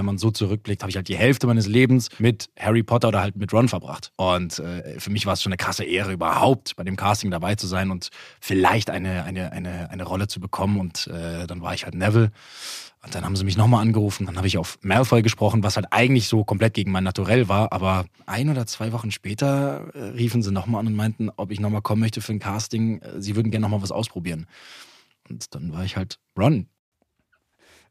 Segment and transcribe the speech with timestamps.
[0.00, 3.20] wenn man so zurückblickt, habe ich halt die Hälfte meines Lebens mit Harry Potter oder
[3.20, 4.12] halt mit Ron verbracht.
[4.16, 7.54] Und äh, für mich war es schon eine krasse Ehre, überhaupt bei dem Casting dabei
[7.54, 8.08] zu sein und
[8.40, 10.80] vielleicht eine, eine, eine, eine Rolle zu bekommen.
[10.80, 12.30] Und äh, dann war ich halt Neville.
[13.02, 15.86] Und dann haben sie mich nochmal angerufen, dann habe ich auf Malfoy gesprochen, was halt
[15.90, 17.72] eigentlich so komplett gegen mein Naturell war.
[17.72, 21.60] Aber ein oder zwei Wochen später äh, riefen sie nochmal an und meinten, ob ich
[21.60, 23.02] nochmal kommen möchte für ein Casting.
[23.02, 24.46] Äh, sie würden gerne nochmal was ausprobieren.
[25.28, 26.68] Und dann war ich halt Ron.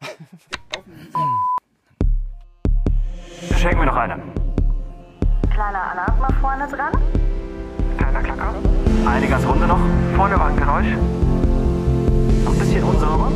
[3.57, 4.15] Schenken wir noch eine.
[5.51, 6.91] Kleiner Alarm mal vorne dran.
[7.97, 8.53] Kleiner Klacker.
[9.05, 9.79] Eine ganz runde noch.
[10.15, 10.97] Vorne war ein Geräusch.
[12.43, 13.31] Noch ein bisschen unsauber.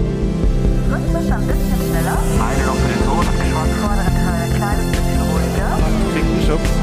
[0.92, 2.18] Rhythmisch ein bisschen schneller.
[2.20, 3.76] Eine noch für den Ton abgeschwommen.
[3.80, 5.72] Vordere Teil ein kleines bisschen ruhiger.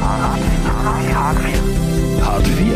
[0.01, 1.15] Hart 4.
[1.15, 2.25] Hart 4.
[2.25, 2.73] Hart 4,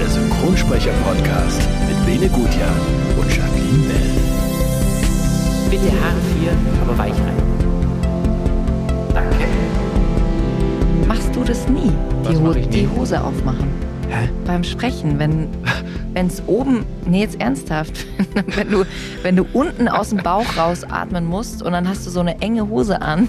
[0.00, 2.76] der Synchronsprecher-Podcast mit Bene Gutjahr
[3.18, 4.10] und Jacqueline Bell.
[5.70, 7.63] Bitte Haare 4, aber weich rein.
[9.14, 9.46] Danke.
[11.06, 11.92] Machst du das nie?
[12.28, 12.66] Die, Ho nie?
[12.66, 13.68] die Hose aufmachen.
[14.08, 14.28] Hä?
[14.44, 15.48] Beim Sprechen, wenn
[16.14, 18.06] es oben, nee, jetzt ernsthaft,
[18.56, 18.84] wenn du,
[19.22, 22.68] wenn du unten aus dem Bauch rausatmen musst und dann hast du so eine enge
[22.68, 23.28] Hose an.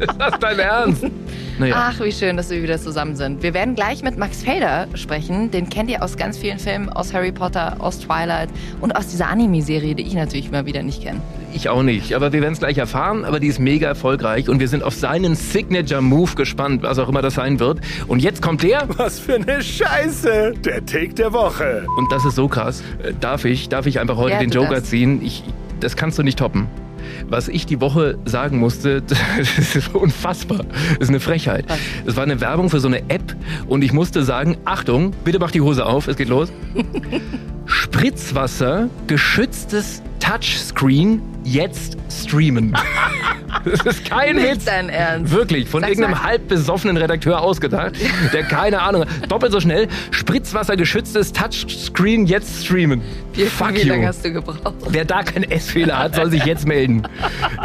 [0.00, 1.04] Ist das dein Ernst?
[1.58, 1.74] Naja.
[1.76, 3.42] Ach, wie schön, dass wir wieder zusammen sind.
[3.42, 5.50] Wir werden gleich mit Max Felder sprechen.
[5.50, 8.48] Den kennt ihr aus ganz vielen Filmen, aus Harry Potter, aus Twilight
[8.80, 11.20] und aus dieser Anime-Serie, die ich natürlich mal wieder nicht kenne.
[11.52, 13.24] Ich auch nicht, aber wir werden es gleich erfahren.
[13.26, 17.20] Aber die ist mega erfolgreich und wir sind auf seinen Signature-Move gespannt, was auch immer
[17.22, 17.80] das sein wird.
[18.08, 20.54] Und jetzt kommt der Was für eine Scheiße!
[20.64, 21.86] Der Take der Woche.
[21.98, 22.82] und das ist so krass.
[23.02, 24.84] Äh, Darf ich, darf ich einfach heute Ja, den Joker das.
[24.84, 25.20] ziehen?
[25.22, 25.44] Ich,
[25.80, 26.66] das kannst du nicht toppen.
[27.28, 29.02] Was ich die Woche sagen musste,
[29.38, 30.64] das ist unfassbar.
[30.98, 31.64] Das ist eine Frechheit.
[32.06, 33.36] Es war eine Werbung für so eine App
[33.66, 36.52] und ich musste sagen, Achtung, bitte mach die Hose auf, es geht los.
[37.66, 42.76] Spritzwasser, geschütztes Touchscreen, jetzt streamen.
[43.64, 44.64] Das ist kein Nicht Witz.
[44.64, 45.32] dein Ernst.
[45.32, 46.24] Wirklich, von Sag's irgendeinem mal.
[46.24, 47.92] halb besoffenen Redakteur ausgedacht,
[48.32, 49.30] der keine Ahnung hat.
[49.30, 53.02] Doppelt so schnell, spritzwassergeschütztes Touchscreen jetzt streamen.
[53.34, 54.74] Wie, Fuck wie lange hast du gebraucht?
[54.88, 57.02] Wer da keinen S-Fehler hat, soll sich jetzt melden.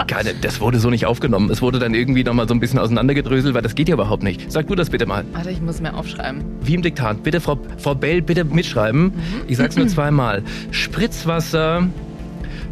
[0.08, 1.50] Keine, das wurde so nicht aufgenommen.
[1.50, 4.52] Es wurde dann irgendwie nochmal so ein bisschen auseinandergedröselt, weil das geht ja überhaupt nicht.
[4.52, 5.26] Sag du das bitte mal.
[5.34, 6.44] Warte, ich muss mir aufschreiben.
[6.62, 7.24] Wie im Diktat.
[7.24, 9.12] Bitte, Frau, Frau Bell, bitte mitschreiben.
[9.48, 10.44] Ich sag's nur zweimal.
[10.72, 11.88] Spritzwasser,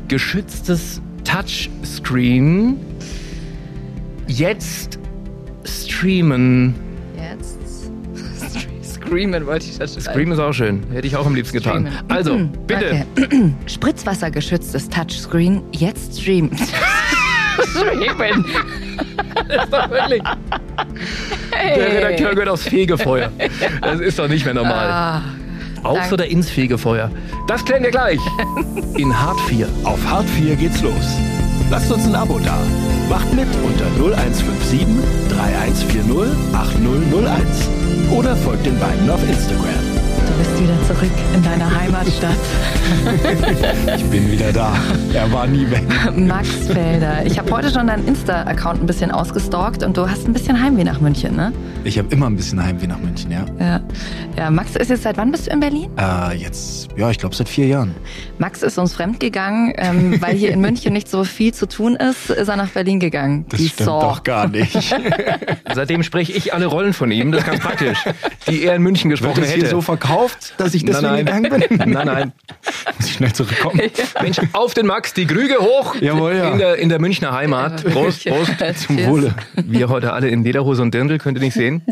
[0.07, 2.77] geschütztes Touchscreen,
[4.27, 4.99] jetzt
[5.65, 6.75] streamen.
[7.17, 7.59] Jetzt.
[8.83, 10.05] Screamen wollte ich das schreiben.
[10.05, 10.83] Scream ist auch schön.
[10.91, 11.87] Hätte ich auch am liebsten getan.
[11.87, 12.05] Streamen.
[12.09, 13.05] Also, bitte.
[13.17, 13.53] Okay.
[13.67, 16.51] Spritzwassergeschütztes Touchscreen, jetzt streamen.
[17.71, 18.45] streamen.
[19.47, 20.23] Das ist doch wirklich.
[21.53, 23.31] Der Redakteur gehört aufs Fegefeuer.
[23.81, 24.87] Das ist doch nicht mehr normal.
[24.87, 25.21] Ah,
[25.85, 26.13] Aufs danke.
[26.15, 27.11] oder ins Fegefeuer?
[27.47, 28.19] Das klären wir gleich.
[28.97, 29.67] In Hart 4.
[29.83, 31.17] Auf Hart 4 geht's los.
[31.69, 32.57] Lasst uns ein Abo da.
[33.09, 34.87] Macht mit unter 0157
[35.29, 37.69] 3140 8001.
[38.11, 39.94] Oder folgt den beiden auf Instagram.
[40.27, 42.31] Du bist wieder zurück in deiner Heimatstadt.
[43.97, 44.73] Ich bin wieder da.
[45.13, 45.83] Er war nie weg.
[46.15, 47.25] Max Felder.
[47.25, 50.83] Ich habe heute schon deinen Insta-Account ein bisschen ausgestalkt und du hast ein bisschen Heimweh
[50.83, 51.51] nach München, ne?
[51.83, 53.45] Ich habe immer ein bisschen Heimweh nach München, ja.
[53.59, 53.79] Ja.
[54.37, 55.89] Ja, Max ist jetzt seit wann bist du in Berlin?
[55.97, 57.95] Äh, jetzt, ja, ich glaube seit vier Jahren.
[58.37, 62.29] Max ist uns fremdgegangen, ähm, weil hier in München nicht so viel zu tun ist,
[62.29, 63.45] ist er nach Berlin gegangen.
[63.49, 64.01] Das Die stimmt Sau.
[64.01, 64.95] doch gar nicht.
[65.73, 67.31] Seitdem spreche ich alle Rollen von ihm.
[67.31, 67.97] Das ist ganz praktisch.
[68.49, 69.71] Die er in München Wird gesprochen es hier hätte.
[69.71, 70.14] so verkauft,
[70.57, 71.43] dass ich deswegen nein, nein.
[71.43, 71.91] gegangen bin?
[71.91, 72.33] Nein, nein.
[72.97, 73.81] Muss ich schnell zurückkommen.
[74.21, 75.95] Mensch, auf den Max, die Krüge hoch.
[75.99, 76.51] Jawohl, ja.
[76.51, 77.83] In der, in der Münchner Heimat.
[77.83, 78.51] Prost, Prost.
[78.85, 79.35] Zum Wohle.
[79.55, 81.83] Wir heute alle in Lederhose und Dirndl, könnt ihr nicht sehen.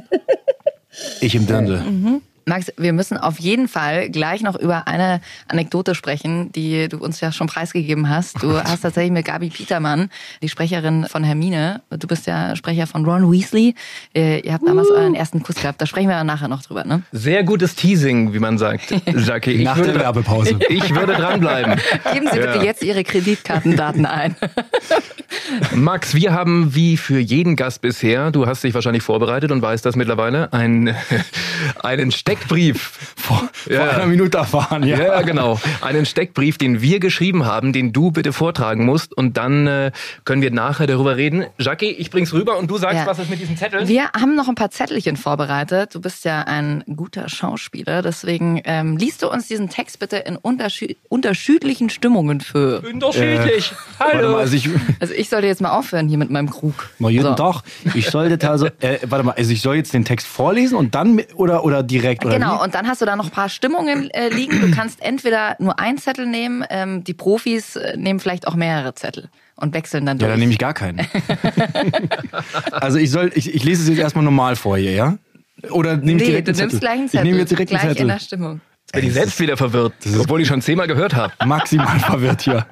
[1.21, 2.21] Ich im Dirndl.
[2.45, 7.21] Max, wir müssen auf jeden Fall gleich noch über eine Anekdote sprechen, die du uns
[7.21, 8.41] ja schon preisgegeben hast.
[8.43, 10.09] Du hast tatsächlich mit Gabi Petermann,
[10.41, 13.75] die Sprecherin von Hermine, du bist ja Sprecher von Ron Weasley.
[14.13, 15.81] Ihr habt damals euren ersten Kuss gehabt.
[15.81, 17.03] Da sprechen wir ja nachher noch drüber, ne?
[17.11, 18.91] Sehr gutes Teasing, wie man sagt,
[19.25, 19.51] Jackie.
[19.51, 20.59] Ich Nach würde, der Werbepause.
[20.69, 21.79] Ich würde dranbleiben.
[22.13, 22.63] Geben Sie bitte Ja.
[22.63, 24.35] jetzt Ihre Kreditkartendaten ein.
[25.75, 29.85] Max, wir haben wie für jeden Gast bisher, du hast dich wahrscheinlich vorbereitet und weißt
[29.85, 30.95] das mittlerweile, einen,
[31.81, 32.99] einen Steckbrief.
[33.15, 33.85] Vor, Ja.
[33.85, 34.99] vor einer Minute erfahren, ja.
[34.99, 35.59] Ja, genau.
[35.81, 39.91] Einen Steckbrief, den wir geschrieben haben, den du bitte vortragen musst und dann äh,
[40.25, 41.45] können wir nachher darüber reden.
[41.59, 43.07] Jackie, ich bring's rüber und du sagst, Ja.
[43.07, 43.87] was ist mit diesem Zettel?
[43.87, 45.95] Wir haben noch ein paar Zettelchen vorbereitet.
[45.95, 50.35] Du bist ja ein guter Schauspieler, deswegen ähm, liest du uns diesen Text bitte in
[50.35, 52.81] unterschied unterschiedlichen Stimmungen für.
[52.81, 53.73] Unterschiedlich.
[53.97, 54.31] Warte Hallo.
[54.33, 54.69] mal, also ich,
[54.99, 56.89] Also ich sollte jetzt mal aufhören hier mit meinem Krug.
[56.99, 57.33] Mal jeden So.
[57.35, 57.61] Tag.
[57.93, 61.21] Ich sollte also, äh, warte mal, also ich soll jetzt den Text vorlesen und dann
[61.35, 62.63] oder oder direkt Genau, wie?
[62.63, 64.59] und dann hast du da noch ein paar Stimmungen äh, liegen.
[64.61, 68.93] Du kannst entweder nur einen Zettel nehmen, ähm, die Profis äh, nehmen vielleicht auch mehrere
[68.95, 70.31] Zettel und wechseln dann Ja, durch.
[70.33, 71.05] dann nehme ich gar keinen.
[72.71, 75.17] also ich soll, ich, ich lese es jetzt erstmal normal vor hier, ja?
[75.69, 76.67] Oder nehme ich nee, direkt du einen Zettel?
[76.67, 77.19] nimmst gleich einen Zettel.
[77.19, 78.07] Ich nehme jetzt direkt gleich einen in Zettel.
[78.07, 78.61] der Stimmung.
[78.91, 81.33] Bin ich selbst wieder verwirrt, obwohl ich schon zehnmal gehört habe.
[81.45, 82.67] Maximal verwirrt hier.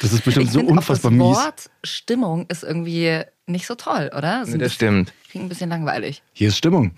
[0.00, 1.36] Das ist bestimmt Ich so auch unfassbar das mies.
[1.36, 4.42] Wort Stimmung ist irgendwie nicht so toll, oder?
[4.42, 5.12] Ist ein Das stimmt.
[5.36, 6.22] Klingt ein bisschen langweilig.
[6.32, 6.92] Hier ist Stimmung.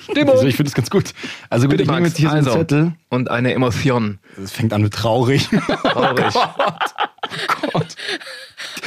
[0.00, 0.34] Stimmung.
[0.34, 1.12] Also ich finde es ganz gut.
[1.50, 2.92] Also gut, Bitte, ich nehme jetzt hier so einen also, Zettel.
[3.08, 4.20] und eine Emotion.
[4.36, 5.48] Das fängt an mit traurig.
[5.48, 6.32] Traurig.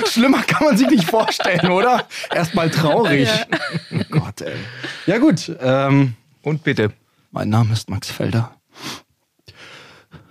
[0.07, 2.07] Schlimmer kann man sich nicht vorstellen, oder?
[2.33, 3.27] Erstmal traurig.
[3.91, 4.55] Oh Gott, ey.
[5.07, 6.93] Ja gut, ähm, Und bitte.
[7.31, 8.55] Mein Name ist Max Felder.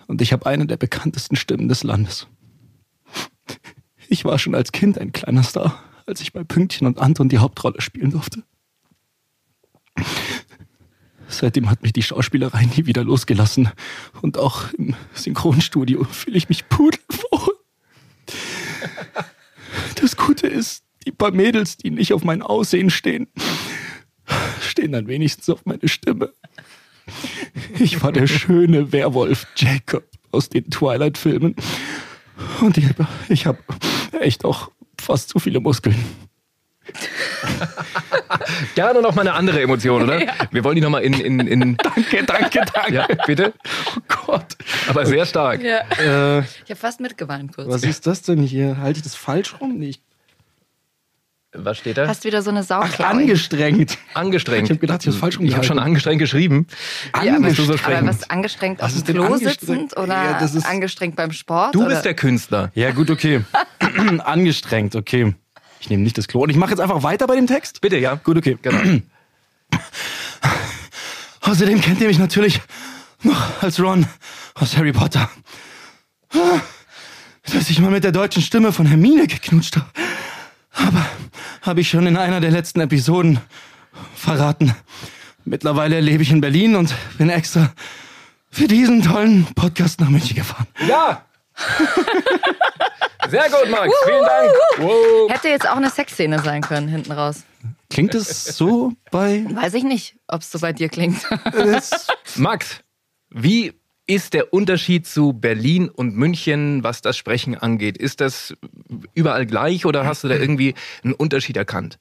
[0.06, 2.28] Und ich habe eine der bekanntesten Stimmen des Landes.
[4.08, 7.38] Ich war schon als Kind ein kleiner Star, als ich bei Pünktchen und Anton die
[7.38, 8.42] Hauptrolle spielen durfte.
[11.28, 13.70] Seitdem hat mich die Schauspielerei nie wieder losgelassen.
[14.22, 17.54] Und auch im Synchronstudio fühle ich mich pudelwohl.
[20.00, 23.28] Das Gute ist, die paar Mädels, die nicht auf mein Aussehen stehen,
[24.60, 26.32] stehen dann wenigstens auf meine Stimme.
[27.78, 31.54] Ich war der schöne Werwolf Jacob aus den Twilight-Filmen.
[32.60, 32.86] Und ich,
[33.28, 33.58] ich habe
[34.20, 35.96] echt auch fast zu viele Muskeln.
[38.74, 40.20] Gerne noch mal eine andere Emotion, oder?
[40.50, 42.92] Wir wollen die noch mal in, in, in Danke, danke, danke.
[42.94, 43.52] ja, bitte.
[43.96, 44.56] Oh Gott.
[44.88, 45.62] Aber sehr stark.
[45.62, 45.78] Ja.
[45.98, 47.68] Äh, Ich habe fast mitgeweint kurz.
[47.68, 48.78] was ist das denn hier?
[48.78, 49.78] Halte ich das falsch rum?
[49.78, 50.00] Nee, ich,
[51.52, 52.06] Was steht da?
[52.08, 53.06] Hast wieder so eine ach, Sauklaue.
[53.08, 53.96] angestrengt.
[54.14, 54.64] angestrengt.
[54.64, 56.66] Ich hab gedacht, ich hab's falsch Ich habe schon angestrengt geschrieben.
[57.22, 59.60] ja, aber, Bist du so aber was angestrengt Was auf dem Klo angestrengt?
[59.60, 61.74] sitzend oder Ja, das ist- angestrengt beim Sport?
[61.74, 61.90] Du oder?
[61.90, 62.70] bist der Künstler.
[62.74, 63.42] Ja, gut, okay.
[64.24, 65.34] angestrengt, okay.
[65.84, 66.40] Ich nehme nicht das Klo.
[66.40, 67.82] Und ich mache jetzt einfach weiter bei dem Text?
[67.82, 68.14] Bitte, ja.
[68.14, 68.56] Gut, okay.
[68.62, 69.02] Genau.
[71.42, 72.62] Außerdem kennt ihr mich natürlich
[73.22, 74.06] noch als Ron
[74.54, 75.28] aus Harry Potter.
[77.52, 79.86] Dass ich mal mit der deutschen Stimme von Hermine geknutscht habe.
[80.72, 81.04] Aber
[81.60, 83.38] habe ich schon in einer der letzten Episoden
[84.16, 84.74] verraten.
[85.44, 87.74] Mittlerweile lebe ich in Berlin und bin extra
[88.50, 90.66] für diesen tollen Podcast nach München gefahren.
[90.88, 91.26] Ja!
[93.30, 93.94] Sehr gut, Max.
[94.04, 94.52] Vielen Dank.
[94.78, 95.30] Wow.
[95.30, 97.44] Hätte jetzt auch eine Sexszene sein können, hinten raus.
[97.90, 99.44] Klingt es so bei...
[99.48, 101.22] Weiß ich nicht, ob es so bei dir klingt.
[102.36, 102.80] Max,
[103.30, 103.72] wie
[104.06, 107.96] ist der Unterschied zu Berlin und München, was das Sprechen angeht?
[107.96, 108.54] Ist das
[109.14, 111.98] überall gleich oder hast du da irgendwie einen Unterschied erkannt?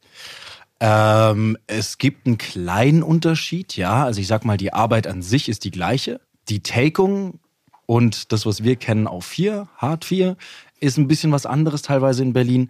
[0.80, 4.04] Ähm, es gibt einen kleinen Unterschied, ja.
[4.04, 6.20] Also ich sag mal, die Arbeit an sich ist die gleiche.
[6.50, 7.40] Die Takung
[7.86, 10.36] und das, was wir kennen auf 4, Hard 4,
[10.84, 12.70] ist ein bisschen was anderes teilweise in Berlin.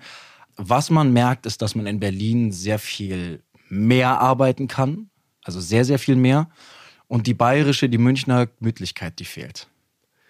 [0.55, 5.09] Was man merkt, ist, dass man in Berlin sehr viel mehr arbeiten kann.
[5.43, 6.49] Also sehr, sehr viel mehr.
[7.07, 9.67] Und die bayerische, die Münchner Gemütlichkeit, die fehlt.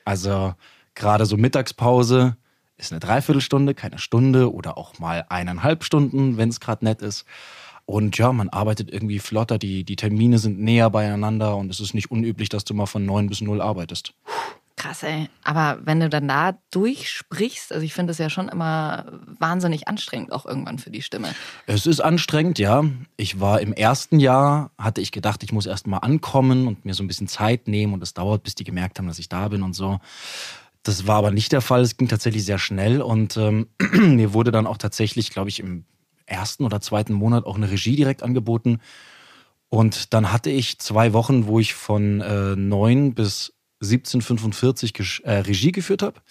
[0.06, 0.56] Also
[0.96, 2.38] gerade so Mittagspause
[2.78, 7.26] ist eine Dreiviertelstunde, keine Stunde oder auch mal eineinhalb Stunden, wenn es gerade nett ist.
[7.86, 11.94] Und ja, man arbeitet irgendwie flotter, die, die Termine sind näher beieinander und es ist
[11.94, 14.14] nicht unüblich, dass du mal von neun bis null arbeitest.
[14.76, 15.30] Krass, ey.
[15.44, 19.06] Aber wenn du dann da durchsprichst, also ich finde es ja schon immer
[19.40, 21.30] wahnsinnig anstrengend, auch irgendwann für die Stimme.
[21.68, 22.84] Es ist anstrengend, ja.
[23.16, 26.96] Ich war im ersten Jahr, hatte ich gedacht, ich muss erst mal ankommen und mir
[26.96, 29.48] so ein bisschen Zeit nehmen und es dauert, bis die gemerkt haben, dass ich da
[29.48, 30.00] bin und so.
[30.82, 31.82] Das war aber nicht der Fall.
[31.82, 35.86] Es ging tatsächlich sehr schnell und ähm, mir wurde dann auch tatsächlich, glaube ich, im
[36.26, 38.80] ersten oder zweiten Monat auch eine Regie direkt angeboten.
[39.70, 43.54] Und dann hatte ich zwei Wochen, wo ich von äh, 9 bis
[43.84, 46.22] 17.45 gesch- äh, Regie geführt habe,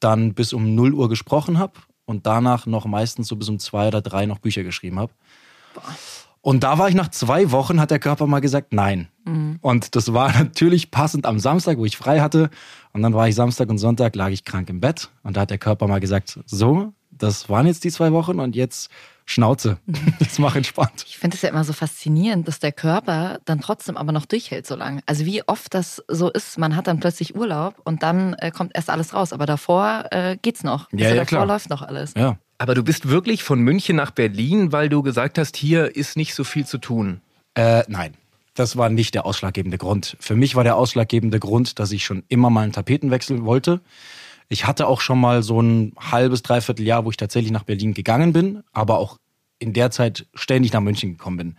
[0.00, 3.88] dann bis um 0 Uhr gesprochen habe und danach noch meistens so bis um zwei
[3.88, 5.12] oder drei noch Bücher geschrieben habe.
[6.40, 9.08] Und da war ich nach zwei Wochen, hat der Körper mal gesagt, nein.
[9.62, 12.50] Und das war natürlich passend am Samstag, wo ich frei hatte.
[12.92, 15.10] Und dann war ich Samstag und Sonntag, lag ich krank im Bett.
[15.22, 18.54] Und da hat der Körper mal gesagt, so, das waren jetzt die zwei Wochen und
[18.56, 18.90] jetzt
[19.26, 19.78] Schnauze.
[20.20, 21.04] Jetzt mach entspannt.
[21.06, 24.66] Ich finde es ja immer so faszinierend, dass der Körper dann trotzdem aber noch durchhält
[24.66, 25.02] so lange.
[25.06, 28.72] Also wie oft das so ist, man hat dann plötzlich Urlaub und dann äh, kommt
[28.74, 29.32] erst alles raus.
[29.32, 30.88] Aber davor äh, geht's noch.
[30.92, 31.46] Ja, also ja, davor klar.
[31.46, 32.12] läuft noch alles.
[32.16, 32.38] Ja.
[32.58, 36.34] Aber du bist wirklich von München nach Berlin, weil du gesagt hast, hier ist nicht
[36.34, 37.20] so viel zu tun.
[37.54, 38.14] Äh, nein,
[38.54, 40.16] das war nicht der ausschlaggebende Grund.
[40.20, 43.80] Für mich war der ausschlaggebende Grund, dass ich schon immer mal einen Tapetenwechsel wollte.
[44.48, 47.94] Ich hatte auch schon mal so ein halbes, dreiviertel Jahr, wo ich tatsächlich nach Berlin
[47.94, 49.18] gegangen bin, aber auch
[49.58, 51.56] in der Zeit ständig nach München gekommen bin.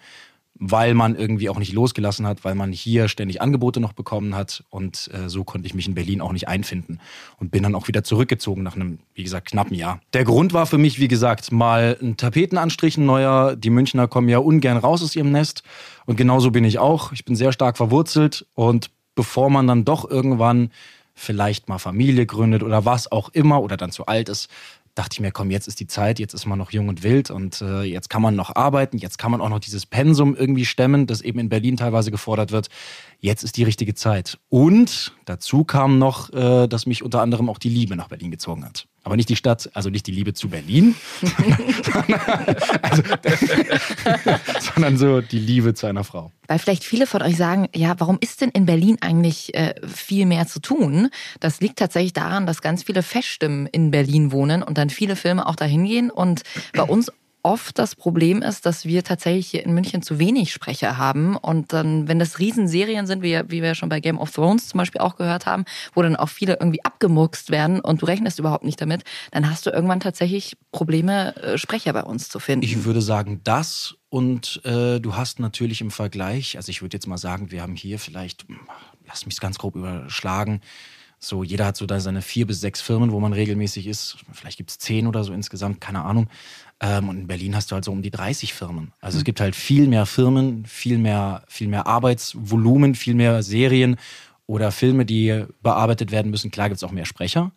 [0.57, 4.63] weil man irgendwie auch nicht losgelassen hat, weil man hier ständig Angebote noch bekommen hat
[4.69, 6.99] und äh, so konnte ich mich in Berlin auch nicht einfinden
[7.37, 9.99] und bin dann auch wieder zurückgezogen nach einem, wie gesagt, knappen Jahr.
[10.13, 13.57] Der Grund war für mich, wie gesagt, mal ein Tapetenanstrich, ein neuer.
[13.57, 15.63] Die Münchner kommen ja ungern raus aus ihrem Nest
[16.05, 17.11] und genauso bin ich auch.
[17.11, 20.69] Ich bin sehr stark verwurzelt und bevor man dann doch irgendwann
[21.15, 24.49] vielleicht mal Familie gründet oder was auch immer oder dann zu alt ist,
[24.95, 27.29] dachte ich mir, komm, jetzt ist die Zeit, jetzt ist man noch jung und wild
[27.29, 30.65] und äh, jetzt kann man noch arbeiten, jetzt kann man auch noch dieses Pensum irgendwie
[30.65, 32.69] stemmen, das eben in Berlin teilweise gefordert wird.
[33.19, 34.39] Jetzt ist die richtige Zeit.
[34.49, 38.63] Und dazu kam noch, äh, dass mich unter anderem auch die Liebe nach Berlin gezogen
[38.63, 38.87] hat.
[39.05, 40.95] Aber nicht die Stadt, also nicht die Liebe zu Berlin,
[42.81, 43.03] also,
[44.59, 46.31] sondern so die Liebe zu einer Frau.
[46.47, 50.25] Weil vielleicht viele von euch sagen, ja, warum ist denn in Berlin eigentlich äh, viel
[50.25, 51.09] mehr zu tun?
[51.39, 55.45] Das liegt tatsächlich daran, dass ganz viele Feststimmen in Berlin wohnen und dann viele Filme
[55.45, 56.09] auch dahin gehen.
[56.09, 56.41] Und
[56.73, 57.11] bei uns
[57.45, 61.37] oft das Problem ist, dass wir tatsächlich hier in München zu wenig Sprecher haben.
[61.37, 64.79] Und dann, wenn das Riesenserien sind, wie, wie wir schon bei Game of Thrones zum
[64.79, 68.65] Beispiel auch gehört haben, wo dann auch viele irgendwie abgemurkst werden und du rechnest überhaupt
[68.65, 72.65] nicht damit, dann hast du irgendwann tatsächlich Probleme, äh, Sprecher bei uns zu finden.
[72.65, 77.05] Ich würde sagen, das und äh, du hast natürlich im Vergleich, also ich würde jetzt
[77.05, 78.47] mal sagen, wir haben hier vielleicht,
[79.05, 80.61] lass mich es ganz grob überschlagen,
[81.19, 84.17] so jeder hat so da seine vier bis sechs Firmen, wo man regelmäßig ist.
[84.31, 86.27] Vielleicht gibt es zehn oder so insgesamt, keine Ahnung.
[86.81, 88.91] Ähm, und in Berlin hast du halt so um die 30 Firmen.
[88.99, 93.97] Also es gibt halt viel mehr Firmen, viel mehr, viel mehr Arbeitsvolumen, viel mehr Serien
[94.45, 96.51] oder Filme, die bearbeitet werden müssen.
[96.51, 97.51] Klar gibt es auch mehr Sprecher.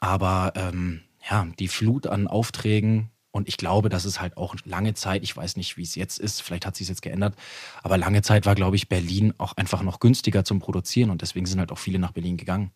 [0.00, 1.00] Aber ähm,
[1.30, 5.36] ja, die Flut an Aufträgen und ich glaube, dass es halt auch lange Zeit, ich
[5.36, 7.34] weiß nicht, wie es jetzt ist, vielleicht hat sich jetzt geändert,
[7.82, 11.46] aber lange Zeit war, glaube ich, Berlin auch einfach noch günstiger zum Produzieren und deswegen
[11.46, 12.70] sind halt auch viele nach Berlin gegangen.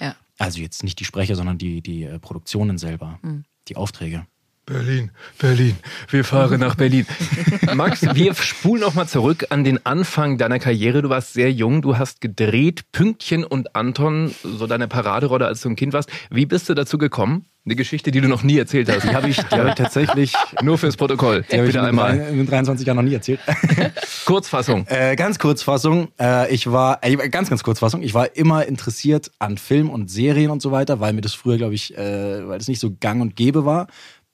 [0.00, 0.14] Ja.
[0.38, 3.20] Also jetzt nicht die Sprecher, sondern die, die äh, Produktionen selber,
[3.68, 4.26] die Aufträge.
[4.64, 5.74] Berlin, Berlin,
[6.08, 7.04] wir fahren nach Berlin.
[7.74, 11.02] Max, wir spulen noch mal zurück an den Anfang deiner Karriere.
[11.02, 15.68] Du warst sehr jung, du hast gedreht, Pünktchen und Anton, so deine Paraderolle, als du
[15.68, 16.10] ein Kind warst.
[16.30, 17.46] Wie bist du dazu gekommen?
[17.64, 19.02] Eine Geschichte, die du noch nie erzählt hast.
[19.04, 21.44] Die habe ich, die hab ich tatsächlich, Nur fürs Protokoll.
[21.50, 22.16] die habe ich mit, einmal.
[22.18, 23.40] drei- mit 23 Jahren noch nie erzählt.
[24.24, 24.86] Kurzfassung.
[24.88, 26.08] Äh, ganz Kurzfassung.
[26.20, 28.02] Äh, ich war, äh, ganz, ganz Kurzfassung.
[28.02, 31.56] Ich war immer interessiert an Film und Serien und so weiter, weil mir das früher,
[31.56, 33.86] glaube ich, äh, weil es nicht so gang und gäbe war.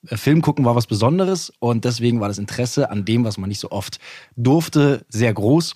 [0.07, 3.49] Äh, Film gucken war was Besonderes und deswegen war das Interesse an dem, was man
[3.49, 3.99] nicht so oft
[4.37, 5.75] durfte, sehr groß.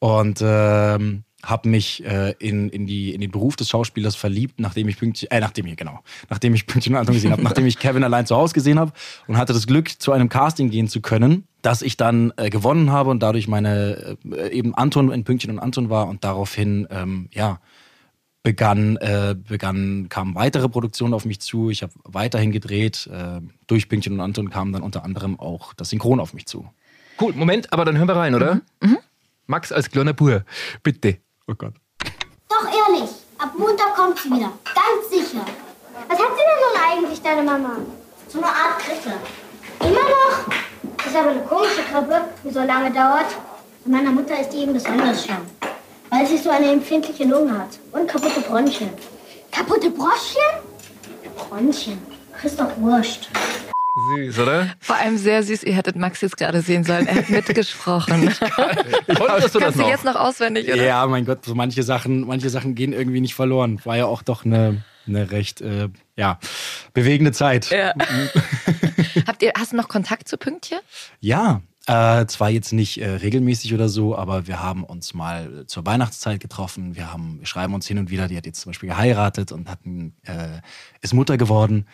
[0.00, 4.88] Und ähm, habe mich äh, in, in, die, in den Beruf des Schauspielers verliebt, nachdem
[4.88, 7.78] ich Pünktchen, äh, nachdem ich, genau, nachdem ich Pünktchen und Anton gesehen habe, nachdem ich
[7.78, 8.92] Kevin allein zu Hause gesehen habe
[9.26, 12.90] und hatte das Glück, zu einem Casting gehen zu können, dass ich dann äh, gewonnen
[12.90, 17.28] habe und dadurch meine äh, eben Anton in Pünktchen und Anton war und daraufhin, ähm,
[17.32, 17.60] ja,
[18.44, 21.70] begann, äh, begann, kamen weitere Produktionen auf mich zu.
[21.70, 23.08] Ich habe weiterhin gedreht.
[23.08, 26.68] Äh, durch Pünktchen und Anton kam dann unter anderem auch das Synchron auf mich zu.
[27.20, 28.60] Cool, Moment, aber dann hören wir rein, oder?
[29.46, 30.44] Max als kleiner Bur,
[30.82, 31.18] bitte.
[31.48, 31.74] Oh Gott.
[32.48, 34.52] Doch ehrlich, ab Montag kommt sie wieder.
[34.64, 35.44] Ganz sicher.
[36.08, 37.78] Was hat sie denn nun eigentlich, deine Mama?
[38.28, 39.16] So eine Art Grippe.
[39.80, 41.06] Immer noch?
[41.06, 43.26] Ist aber eine komische Grippe, die so lange dauert.
[43.84, 45.46] Bei meiner Mutter ist die eben besonders schlimm.
[46.14, 47.80] Weil sie so eine empfindliche Lunge hat.
[47.90, 48.90] Und kaputte Bronchien.
[49.50, 50.62] Kaputte Bronchien?
[51.36, 51.98] Bronchien.
[52.40, 53.28] Ist doch wurscht.
[54.14, 54.68] Süß, oder?
[54.78, 57.08] Vor allem sehr süß, ihr hättet Max jetzt gerade sehen sollen.
[57.08, 58.32] Er hat mitgesprochen.
[59.16, 59.88] Konntest du das Kannst du noch?
[59.88, 60.84] jetzt noch auswendig, oder?
[60.84, 63.80] Ja, mein Gott, so manche Sachen, manche Sachen gehen irgendwie nicht verloren.
[63.84, 66.38] War ja auch doch eine, eine recht, äh, ja,
[66.92, 67.70] bewegende Zeit.
[67.70, 67.92] Ja.
[69.26, 70.78] Habt ihr, hast du noch Kontakt zu Pünktchen?
[71.20, 75.84] Ja, äh, zwar jetzt nicht äh, regelmäßig oder so, aber wir haben uns mal zur
[75.84, 76.96] Weihnachtszeit getroffen.
[76.96, 78.28] Wir haben, wir schreiben uns hin und wieder.
[78.28, 80.60] Die hat jetzt zum Beispiel geheiratet und hat, äh,
[81.02, 81.86] ist Mutter geworden.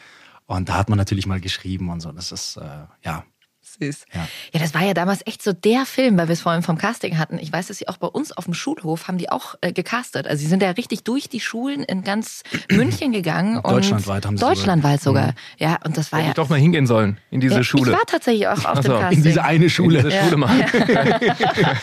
[0.46, 2.12] Und da hat man natürlich mal geschrieben und so.
[2.12, 3.24] Das ist äh, ja
[3.74, 4.04] Süß.
[4.12, 4.28] Ja.
[4.52, 7.18] Ja, das war ja damals echt so der Film, weil wir es vorhin vom Casting
[7.18, 7.38] hatten.
[7.38, 10.26] Ich weiß, dass sie auch bei uns auf dem Schulhof haben die auch äh, gecastet.
[10.26, 13.62] Also sie sind ja richtig durch die Schulen in ganz München gegangen.
[13.62, 14.54] Deutschlandweit haben sie sogar.
[14.54, 15.34] Deutschlandweit sogar.
[15.58, 16.30] Ja, und das war Hätte ja.
[16.30, 17.92] ich doch mal hingehen sollen in diese ja, Schule.
[17.92, 19.18] Ich war tatsächlich auch auf Ach dem Casting.
[19.18, 19.98] in diese eine Schule.
[20.00, 20.66] In diese Schule mal.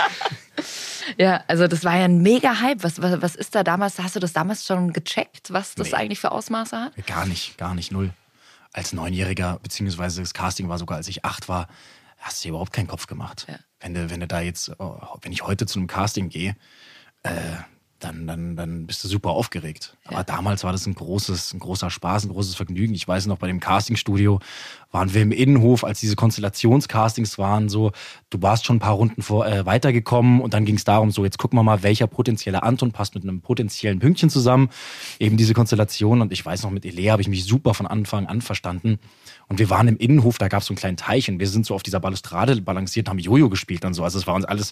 [1.18, 2.84] Ja, also das war ja ein mega Hype.
[2.84, 3.98] Was, was, was ist da damals?
[4.00, 5.98] Hast du das damals schon gecheckt, was das Nee.
[5.98, 7.08] eigentlich für Ausmaße hat?
[7.08, 8.12] Gar nicht, gar nicht, null.
[8.78, 11.68] Als Neunjähriger, beziehungsweise das Casting war sogar, als ich acht war,
[12.20, 13.48] hast du dir überhaupt keinen Kopf gemacht.
[13.50, 13.56] Ja.
[13.80, 16.56] Wenn du, wenn du da jetzt, oh, wenn ich heute zu einem Casting gehe,
[17.24, 17.32] äh,
[18.00, 19.98] dann, dann, dann bist du super aufgeregt.
[20.06, 22.94] Aber damals war das ein großes, ein großer Spaß, ein großes Vergnügen.
[22.94, 24.40] Ich weiß noch, bei dem Castingstudio
[24.92, 27.92] waren wir im Innenhof, als diese Konstellationscastings waren, so,
[28.30, 31.26] du warst schon ein paar Runden vor, äh, weitergekommen und dann ging es darum, so,
[31.26, 34.70] jetzt gucken wir mal, welcher potenzielle Anton passt mit einem potenziellen Pünktchen zusammen.
[35.20, 36.22] Eben diese Konstellation.
[36.22, 39.00] Und ich weiß noch, mit Elea habe ich mich super von Anfang an verstanden.
[39.48, 41.66] Und wir waren im Innenhof, da gab es so einen kleinen Teich und wir sind
[41.66, 44.04] so auf dieser Balustrade balanciert, haben Jojo gespielt und so.
[44.04, 44.72] Also es war uns alles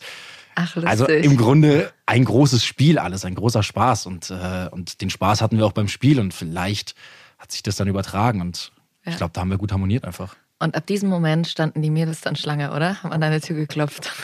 [0.56, 0.90] Ach, lustig.
[0.90, 4.06] also im Grunde ein großes Spiel alles, ein großer Spaß.
[4.06, 6.96] Und, äh, und den Spaß hatten wir auch beim Spiel und vielleicht
[7.38, 8.42] hat sich das dann übertragen.
[8.42, 8.72] Und
[9.04, 9.18] ich Ja.
[9.18, 10.36] glaube, da haben wir gut harmoniert einfach.
[10.58, 13.04] Und ab diesem Moment standen die Mädels dann Schlange, oder?
[13.04, 14.12] Haben an deine Tür geklopft.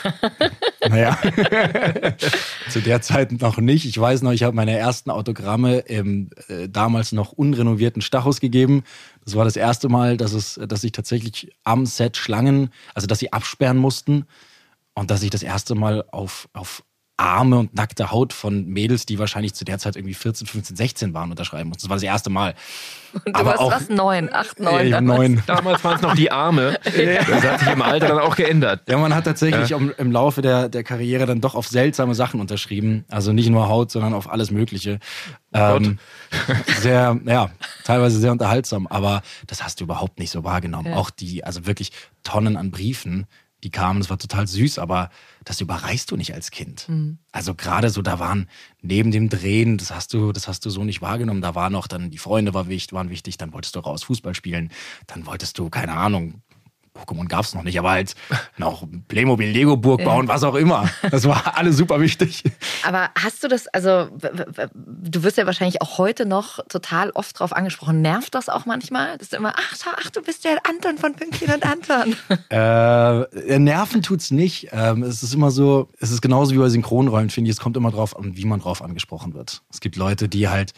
[0.88, 1.16] Naja,
[2.68, 3.84] zu der Zeit noch nicht.
[3.84, 8.82] Ich weiß noch, ich habe meine ersten Autogramme im äh, damals noch unrenovierten Stachus gegeben.
[9.24, 13.20] Das war das erste Mal, dass es, dass ich tatsächlich am Set Schlangen, also dass
[13.20, 14.26] sie absperren mussten
[14.94, 16.82] und dass ich das erste Mal auf, auf
[17.18, 21.14] Arme und nackte Haut von Mädels, die wahrscheinlich zu der Zeit irgendwie 14, 15, 16
[21.14, 21.84] waren, unterschreiben musste.
[21.84, 22.54] Das war das erste Mal.
[23.12, 23.88] Und du Aber warst auch- was?
[23.90, 24.86] Neun, acht, neun.
[24.86, 25.18] Äh, damals.
[25.18, 25.42] neun.
[25.46, 26.80] Damals waren es noch die Arme.
[26.84, 28.88] Das hat sich im Alter dann auch geändert.
[28.88, 32.40] Ja, man hat tatsächlich im, im Laufe der, der Karriere dann doch auf seltsame Sachen
[32.40, 33.04] unterschrieben.
[33.08, 34.98] Also nicht nur Haut, sondern auf alles Mögliche.
[35.52, 35.98] Ähm,
[36.80, 37.50] sehr, ja,
[37.84, 40.88] teilweise sehr unterhaltsam, aber das hast du überhaupt nicht so wahrgenommen.
[40.88, 40.96] Ja.
[40.96, 41.92] Auch die, also wirklich
[42.24, 43.26] Tonnen an Briefen,
[43.62, 45.10] die kamen, das war total süß, aber
[45.44, 46.86] das überreichst du nicht als Kind.
[47.30, 48.48] Also gerade so, da waren
[48.80, 51.42] neben dem Drehen, das hast du, das hast du so nicht wahrgenommen.
[51.42, 54.34] Da war noch dann die Freunde war wichtig, waren wichtig, dann wolltest du raus Fußball
[54.34, 54.70] spielen,
[55.06, 56.42] dann wolltest du, keine Ahnung,
[56.94, 58.14] Pokémon gab's noch nicht, aber halt
[58.58, 60.88] noch Playmobil, Lego Burg bauen, was auch immer.
[61.10, 62.44] Das war alles super wichtig.
[62.86, 64.08] Aber hast du das, also
[64.74, 68.02] du wirst ja wahrscheinlich auch heute noch total oft drauf angesprochen.
[68.02, 69.16] Nervt das auch manchmal?
[69.18, 72.16] Dass du immer, ach, ach, du bist der Anton von Pünktchen und Anton.
[72.50, 74.68] Äh, Nerven tut's nicht.
[74.72, 77.56] Ähm, es ist immer so, es ist genauso wie bei Synchronrollen, finde ich.
[77.56, 79.62] Es kommt immer drauf an, wie man drauf angesprochen wird.
[79.70, 80.72] Es gibt Leute, die halt,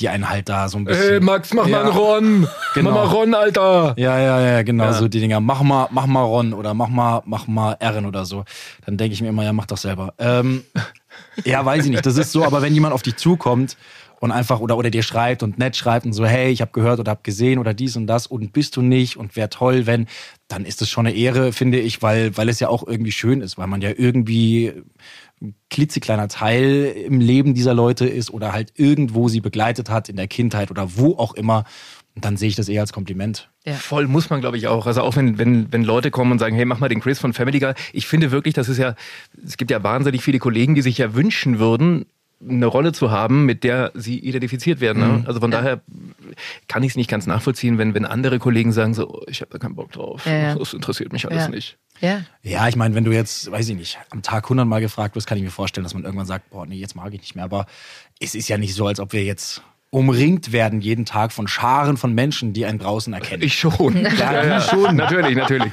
[0.00, 1.08] die einen halt da so ein bisschen.
[1.10, 1.78] Hey Max, mach Ja.
[1.78, 2.48] mal einen Ron.
[2.74, 2.90] Genau.
[2.92, 3.94] Mach mal Ron, Alter.
[3.96, 4.92] Ja, ja, ja, genau, Ja.
[4.92, 5.40] so die Dinger.
[5.40, 8.44] Mach mal, mach mal Ron oder mach mal, mach mal Erin oder so.
[8.86, 10.14] Dann denke ich mir immer, ja, mach doch selber.
[10.18, 10.62] Ähm,
[11.44, 12.06] ja, weiß ich nicht.
[12.06, 13.76] Das ist so, aber wenn jemand auf dich zukommt
[14.20, 17.00] und einfach oder, oder dir schreibt und nett schreibt und so, hey, ich habe gehört
[17.00, 20.06] oder habe gesehen oder dies und das und bist du nicht und wäre toll, wenn,
[20.46, 23.40] dann ist es schon eine Ehre, finde ich, weil, weil es ja auch irgendwie schön
[23.40, 24.74] ist, weil man ja irgendwie
[25.40, 30.16] ein klitzekleiner Teil im Leben dieser Leute ist oder halt irgendwo sie begleitet hat in
[30.16, 31.64] der Kindheit oder wo auch immer.
[32.14, 33.50] Und dann sehe ich das eher als Kompliment.
[33.64, 33.74] Ja.
[33.74, 34.86] Voll muss man, glaube ich, auch.
[34.86, 37.32] Also auch wenn, wenn, wenn Leute kommen und sagen, hey, mach mal den Chris von
[37.32, 37.72] Family Guy.
[37.92, 38.94] Ich finde wirklich, das ist ja,
[39.44, 42.06] es gibt ja wahnsinnig viele Kollegen, die sich ja wünschen würden,
[42.42, 44.98] eine Rolle zu haben, mit der sie identifiziert werden.
[45.02, 45.24] Ne?
[45.26, 45.82] Also von daher
[46.68, 49.50] kann ich es nicht ganz nachvollziehen, wenn, wenn andere Kollegen sagen so, oh, ich habe
[49.50, 50.24] da keinen Bock drauf.
[50.26, 50.54] Ja, ja.
[50.54, 51.48] Das interessiert mich alles Ja.
[51.48, 51.76] nicht.
[52.00, 52.22] Ja.
[52.42, 55.26] Ja, ich meine, wenn du jetzt, weiß ich nicht, am Tag 100 Mal gefragt wirst,
[55.26, 57.44] kann ich mir vorstellen, dass man irgendwann sagt, boah, nee, jetzt mag ich nicht mehr.
[57.44, 57.66] Aber
[58.20, 59.62] es ist ja nicht so, als ob wir jetzt
[59.92, 63.42] umringt werden jeden Tag von Scharen von Menschen, die einen draußen erkennen.
[63.42, 64.06] Ich schon.
[64.20, 64.96] Ja, du schon.
[64.96, 65.72] Natürlich, natürlich.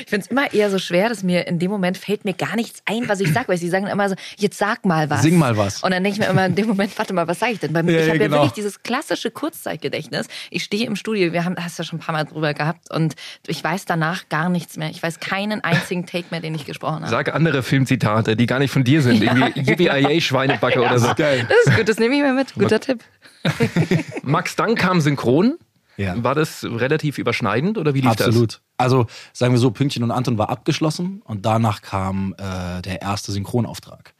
[0.00, 2.56] Ich finde es immer eher so schwer, dass mir in dem Moment fällt mir gar
[2.56, 5.22] nichts ein, was ich sage, weil sie sagen immer so, jetzt sag mal was.
[5.22, 5.82] Sing mal was.
[5.82, 7.72] Und dann denke ich mir immer in dem Moment, warte mal, was sage ich denn?
[7.72, 8.36] Bei mir, Ja, ich ja, habe ja genau.
[8.38, 10.26] wirklich dieses klassische Kurzzeitgedächtnis.
[10.50, 13.14] Ich stehe im Studio, wir haben, hast ja schon ein paar Mal drüber gehabt und
[13.46, 14.90] ich weiß danach gar nichts mehr.
[14.90, 17.08] Ich weiß keinen einzigen Take mehr, den ich gesprochen habe.
[17.08, 19.22] Sag andere Filmzitate, die gar nicht von dir sind.
[19.22, 21.12] Irgendwie Yippie Schweinebacke oder so.
[21.14, 21.46] geil.
[21.48, 22.54] Das ist gut, das nehme ich mir mit.
[22.70, 23.04] Guter Tipp.
[24.22, 25.58] Max, dann kam Synchron.
[25.96, 26.22] Ja.
[26.22, 28.62] War das relativ überschneidend oder wie lief Absolut.
[28.78, 33.32] Also sagen wir so, Pünktchen und Anton war abgeschlossen und danach kam äh, der erste
[33.32, 34.14] Synchronauftrag.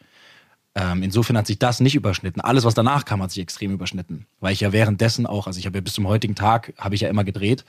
[0.75, 2.41] Ähm, insofern hat sich das nicht überschnitten.
[2.43, 4.27] Alles, was danach kam, hat sich extrem überschnitten.
[4.41, 7.01] Weil ich ja währenddessen auch, also ich habe ja bis zum heutigen Tag, habe ich
[7.01, 7.65] ja immer gedreht.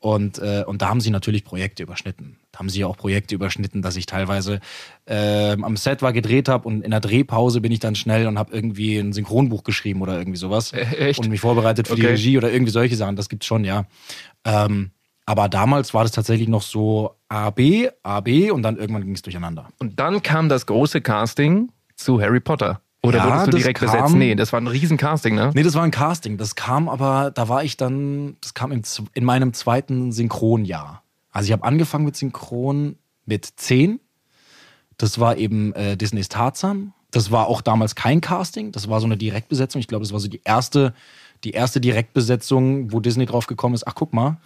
[0.00, 2.38] Und, äh, und da haben sie natürlich Projekte überschnitten.
[2.52, 4.60] Da haben sie ja auch Projekte überschnitten, dass ich teilweise
[5.06, 8.38] ähm, am Set war, gedreht habe und in der Drehpause bin ich dann schnell und
[8.38, 10.72] habe irgendwie ein Synchronbuch geschrieben oder irgendwie sowas.
[10.72, 11.20] Äh, echt?
[11.20, 12.12] Und mich vorbereitet für die Okay.
[12.12, 13.14] Regie oder irgendwie solche Sachen.
[13.14, 13.84] Das gibt's schon, ja.
[14.44, 14.92] Ähm,
[15.26, 19.14] aber damals war das tatsächlich noch so A, B, A, B und dann irgendwann ging
[19.14, 19.68] es durcheinander.
[19.78, 22.80] Und dann kam das große Casting zu Harry Potter.
[23.02, 24.14] Oder Ja, wurdest du direkt kam- besetzt?
[24.14, 25.50] Nee, das war ein riesen Casting, ne?
[25.54, 26.36] Nee, das war ein Casting.
[26.36, 31.02] Das kam aber, da war ich dann, das kam im, z- in meinem zweiten Synchronjahr.
[31.30, 34.00] Also ich habe angefangen mit Synchron mit 10.
[34.98, 36.92] Das war eben äh, Disneys Tarzan.
[37.10, 38.70] Das war auch damals kein Casting.
[38.72, 39.80] Das war so eine Direktbesetzung.
[39.80, 40.92] Ich glaube, das war so die erste
[41.44, 44.36] die erste Direktbesetzung, wo Disney drauf gekommen ist, ach guck mal,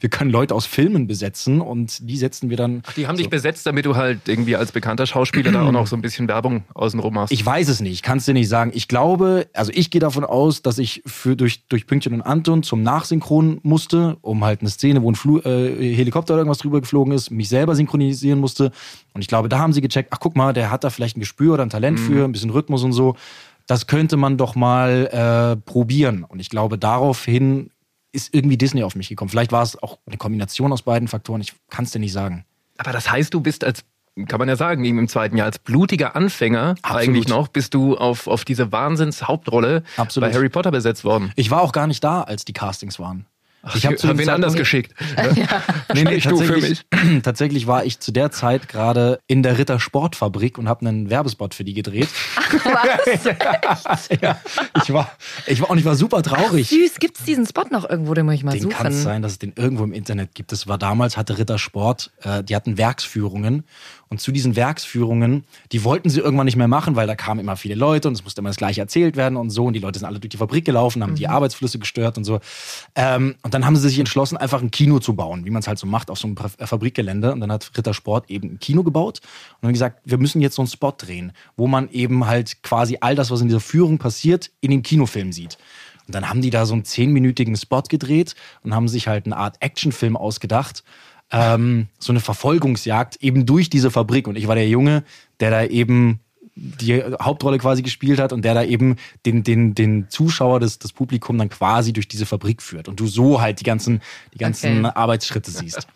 [0.00, 2.82] wir können Leute aus Filmen besetzen und die setzen wir dann.
[2.86, 5.86] Ach, die haben dich besetzt, damit du halt irgendwie als bekannter Schauspieler da auch noch
[5.86, 7.32] so ein bisschen Werbung außenrum hast.
[7.32, 8.70] Ich weiß es nicht, ich kann es dir nicht sagen.
[8.74, 12.62] Ich glaube, also ich gehe davon aus, dass ich für durch, durch Pünktchen und Anton
[12.62, 16.80] zum Nachsynchron musste, um halt eine Szene, wo ein Flu äh, Helikopter oder irgendwas drüber
[16.80, 18.70] geflogen ist, mich selber synchronisieren musste.
[19.14, 21.20] Und ich glaube, da haben sie gecheckt, ach guck mal, der hat da vielleicht ein
[21.20, 23.16] Gespür oder ein Talent für, ein bisschen Rhythmus und so.
[23.66, 26.24] Das könnte man doch mal äh, probieren.
[26.24, 27.70] Und ich glaube, daraufhin
[28.12, 29.28] ist irgendwie Disney auf mich gekommen.
[29.28, 31.40] Vielleicht war es auch eine Kombination aus beiden Faktoren.
[31.40, 32.44] Ich kann es dir nicht sagen.
[32.78, 33.84] Aber das heißt, du bist als,
[34.26, 37.02] kann man ja sagen, eben im zweiten Jahr als blutiger Anfänger Absolut.
[37.02, 40.30] eigentlich noch, bist du auf, auf diese Wahnsinns-Hauptrolle Absolut.
[40.30, 41.32] bei Harry Potter besetzt worden.
[41.36, 43.26] Ich war auch gar nicht da, als die Castings waren.
[43.74, 44.94] Ich habe zu wen anders geschickt.
[45.94, 46.84] Nee, nee, für tatsächlich,
[47.22, 51.54] tatsächlich war ich zu der Zeit gerade in der Ritter Sportfabrik und habe einen Werbespot
[51.54, 52.08] für die gedreht.
[54.20, 54.40] ja,
[54.82, 55.10] ich war,
[55.46, 56.68] ich war und ich war super traurig.
[56.68, 59.04] Süß, gibt's diesen Spot noch irgendwo, den muss ich mal Den kann es suchen.
[59.04, 60.52] sein, dass es den irgendwo im Internet gibt.
[60.52, 63.64] Das war damals, hatte Ritter Sport, äh, die hatten Werksführungen.
[64.08, 67.56] Und zu diesen Werksführungen, die wollten sie irgendwann nicht mehr machen, weil da kamen immer
[67.56, 69.64] viele Leute und es musste immer das Gleiche erzählt werden und so.
[69.64, 72.38] Und die Leute sind alle durch die Fabrik gelaufen, haben die Arbeitsflüsse gestört und so.
[72.94, 75.66] Ähm, und dann haben sie sich entschlossen, einfach ein Kino zu bauen, wie man es
[75.66, 77.32] halt so macht auf so einem äh, Fabrikgelände.
[77.32, 79.20] Und dann hat Ritter Sport eben ein Kino gebaut
[79.54, 82.98] und haben gesagt, wir müssen jetzt so einen Spot drehen, wo man eben halt quasi
[83.00, 85.56] all das, was in dieser Führung passiert, in dem Kinofilm sieht.
[86.06, 89.38] Und dann haben die da so einen zehnminütigen Spot gedreht und haben sich halt eine
[89.38, 90.84] Art Actionfilm ausgedacht.
[91.30, 94.28] Ähm, so eine Verfolgungsjagd eben durch diese Fabrik.
[94.28, 95.02] Und ich war der Junge,
[95.40, 96.20] der da eben
[96.58, 100.90] die Hauptrolle quasi gespielt hat und der da eben den, den, den Zuschauer, das, das
[100.90, 102.88] Publikum dann quasi durch diese Fabrik führt.
[102.88, 104.00] Und du so halt die ganzen,
[104.32, 104.92] die ganzen Okay.
[104.96, 105.86] Arbeitsschritte siehst.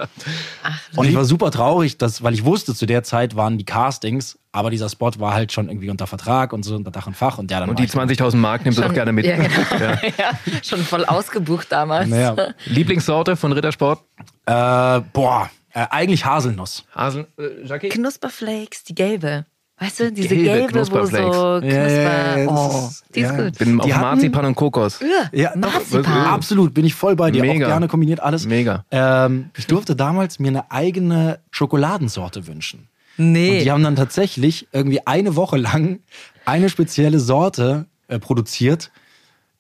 [0.96, 4.38] und ich war super traurig, dass, weil ich wusste, zu der Zeit waren die Castings,
[4.52, 7.38] aber dieser Spot war halt schon irgendwie unter Vertrag und so unter Dach und Fach.
[7.38, 9.24] Und, ja, dann Und die ich dann- 20.000 Mark nimmst du doch gerne mit.
[9.24, 9.48] Ja, genau.
[9.80, 9.98] Ja.
[10.18, 12.08] ja, schon voll ausgebucht damals.
[12.10, 14.02] Naja, Lieblingssorte von Rittersport?
[14.44, 16.84] Äh, boah, äh, eigentlich Haselnuss.
[16.94, 17.88] Hasel, äh, Jackie?
[17.88, 19.46] Knusperflakes, die gelbe.
[19.82, 21.64] Weißt du, diese gelbe gelbe, wo so Knusper...
[21.64, 23.44] Ja, oh, ist- die ist ja.
[23.44, 23.58] gut.
[23.58, 25.00] Bin auf Die hatten- Marzipan und Kokos.
[25.32, 26.26] Ja, Marzipan.
[26.26, 27.40] absolut, bin ich voll bei dir.
[27.42, 27.64] Mega.
[27.66, 28.46] Auch gerne kombiniert alles.
[28.46, 28.84] Mega.
[28.90, 32.88] Ähm, ich durfte damals mir eine eigene Schokoladensorte wünschen.
[33.16, 33.62] Und Nee.
[33.64, 36.00] die haben dann tatsächlich irgendwie eine Woche lang
[36.44, 38.90] eine spezielle Sorte äh, produziert,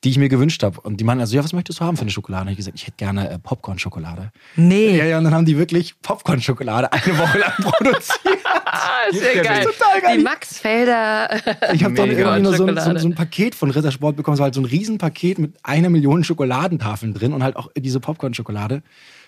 [0.04, 0.80] die ich mir gewünscht habe.
[0.80, 2.46] Und die meinen also, ja, was möchtest du haben für eine Schokolade?
[2.46, 4.32] Und ich gesagt, ich hätte gerne äh, Popcorn-Schokolade.
[4.56, 4.96] Nee.
[4.96, 8.38] Ja, ja, und dann haben die wirklich Popcorn-Schokolade eine Woche lang produziert.
[8.72, 9.64] Ah, ist ja geil.
[9.64, 10.18] Total geil.
[10.18, 11.28] Die Maxfelder...
[11.72, 14.34] Ich habe dann irgendwie nur so, ein- so, so ein Paket von Rittersport bekommen.
[14.34, 17.98] Es war halt so ein Riesenpaket mit einer Million Schokoladentafeln drin und halt auch diese
[17.98, 18.82] Popcorn-Schokolade.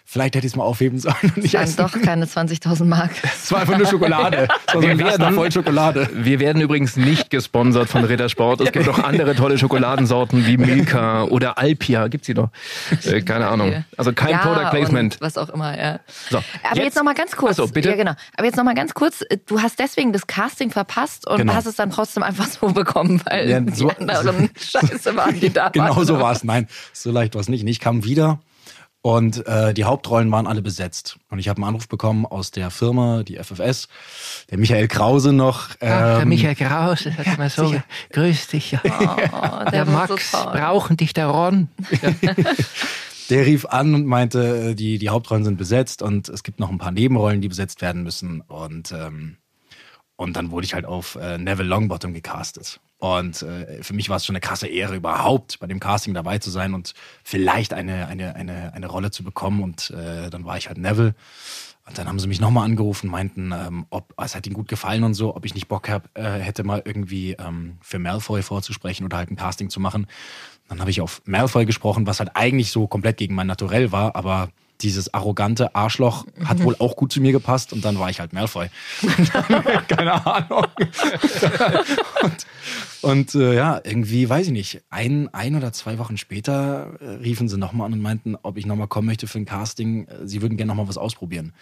[0.04, 1.76] Vielleicht hätte ich es mal aufheben sollen und nicht Dann essen.
[1.78, 3.10] doch keine 20.000 Mark.
[3.24, 4.46] Es war einfach nur Schokolade.
[4.66, 6.08] Es war so ein Wir werden- voll Schokolade.
[6.14, 8.60] Wir werden übrigens nicht gesponsert von Rittersport.
[8.60, 12.08] Es gibt auch andere tolle Schokoladensorten wie Milka oder Alpia.
[12.08, 12.50] Gibt's die noch?
[13.06, 13.84] Äh, keine Ahnung.
[13.96, 15.20] Also kein ja, Product Placement.
[15.20, 16.00] Was auch immer, ja.
[16.30, 17.52] So, Aber jetzt, jetzt- noch mal ganz kurz.
[17.52, 17.90] Ach so, bitte.
[17.90, 18.12] Ja, genau.
[18.36, 19.24] Aber jetzt noch mal ganz kurz.
[19.46, 21.54] Du hast deswegen das Casting verpasst und Genau.
[21.54, 25.50] hast es dann trotzdem einfach so bekommen, weil Ja, die so- anderen Scheiße waren, die
[25.50, 25.72] da waren.
[25.72, 26.44] Genau so war es.
[26.44, 27.66] Nein, so leicht war es nicht.
[27.66, 28.38] Ich kam wieder
[29.02, 31.18] und äh, die Hauptrollen waren alle besetzt.
[31.28, 33.88] Und ich habe einen Anruf bekommen aus der Firma, die FFS,
[34.50, 35.70] der Michael Krause noch.
[35.80, 37.74] Ähm, Kraus, das hat mal so,
[38.10, 38.78] grüß dich.
[38.84, 40.52] Oh, der war so toll.
[40.52, 41.68] brauchen dich der Ron.
[43.30, 46.70] Der rief an und meinte, äh, die, die Hauptrollen sind besetzt und es gibt noch
[46.70, 48.42] ein paar Nebenrollen, die besetzt werden müssen.
[48.42, 49.36] Und, ähm,
[50.22, 52.80] und dann wurde ich halt auf äh, Neville Longbottom gecastet.
[52.98, 56.38] Und äh, für mich war es schon eine krasse Ehre, überhaupt bei dem Casting dabei
[56.38, 59.64] zu sein und vielleicht eine, eine, eine, eine Rolle zu bekommen.
[59.64, 61.16] Und äh, dann war ich halt Neville.
[61.84, 65.02] Und dann haben sie mich nochmal angerufen, meinten, ähm, ob es hat ihnen gut gefallen
[65.02, 69.04] und so, ob ich nicht Bock hab, äh, hätte mal irgendwie ähm, für Malfoy vorzusprechen
[69.04, 70.06] oder halt ein Casting zu machen.
[70.68, 74.14] Dann habe ich auf Malfoy gesprochen, was halt eigentlich so komplett gegen mein Naturell war,
[74.14, 74.50] aber
[74.82, 78.32] dieses arrogante Arschloch hat wohl auch gut zu mir gepasst und dann war ich halt
[78.32, 78.68] Malfoy.
[79.88, 80.66] Keine Ahnung.
[82.22, 82.46] und
[83.02, 87.48] und äh, ja, irgendwie, weiß ich nicht, ein, ein oder zwei Wochen später äh, riefen
[87.48, 90.06] sie nochmal an und meinten, ob ich nochmal kommen möchte für ein Casting.
[90.06, 91.52] Äh, Sie würden gerne nochmal was ausprobieren.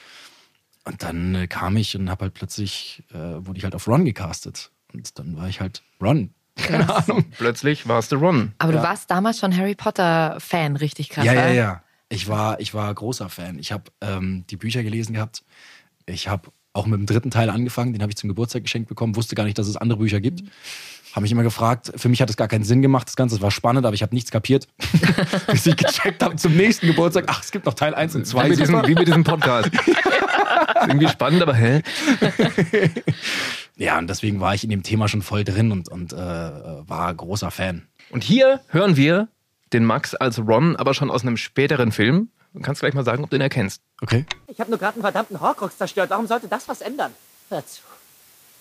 [0.85, 4.04] Und dann äh, kam ich und habe halt plötzlich, äh, wurde ich halt auf Ron
[4.04, 4.70] gecastet.
[4.92, 6.30] Und dann war ich halt Ron.
[6.56, 7.24] Keine Ahnung.
[7.38, 8.52] Plötzlich warst du Ron.
[8.59, 11.24] Aber du warst damals schon Harry Potter-Fan, richtig krass.
[11.24, 11.83] Ja, ja, ja.
[12.11, 13.59] Ich war, ich war großer Fan.
[13.59, 15.44] Ich habe ähm, die Bücher gelesen gehabt.
[16.07, 17.92] Ich habe auch mit dem dritten Teil angefangen.
[17.92, 19.16] Den habe ich zum Geburtstag geschenkt bekommen.
[19.16, 20.42] Wusste gar nicht, dass es andere Bücher gibt.
[21.12, 21.92] Habe mich immer gefragt.
[21.96, 23.07] Für mich hat es gar keinen Sinn gemacht.
[23.07, 24.66] Das Ganze es war spannend, aber ich habe nichts kapiert.
[25.46, 27.25] Bis ich gecheckt habe zum nächsten Geburtstag.
[27.29, 28.44] Ach, es gibt noch Teil 1 und 2.
[28.44, 29.70] Wie mit, diesem, wie mit diesem Podcast.
[30.88, 31.83] Irgendwie spannend, aber hä?
[33.77, 37.14] Ja, und deswegen war ich in dem Thema schon voll drin und, und äh, war
[37.14, 37.88] großer Fan.
[38.11, 39.29] Und hier hören wir
[39.72, 42.30] den Max als Ron, aber schon aus einem späteren Film.
[42.52, 43.80] Du kannst gleich mal sagen, ob du ihn erkennst.
[44.02, 44.26] Okay.
[44.48, 46.11] Ich habe nur gerade einen verdammten Horcrux zerstört.
[46.11, 47.14] Warum sollte das was ändern?
[47.48, 47.83] Hör zu.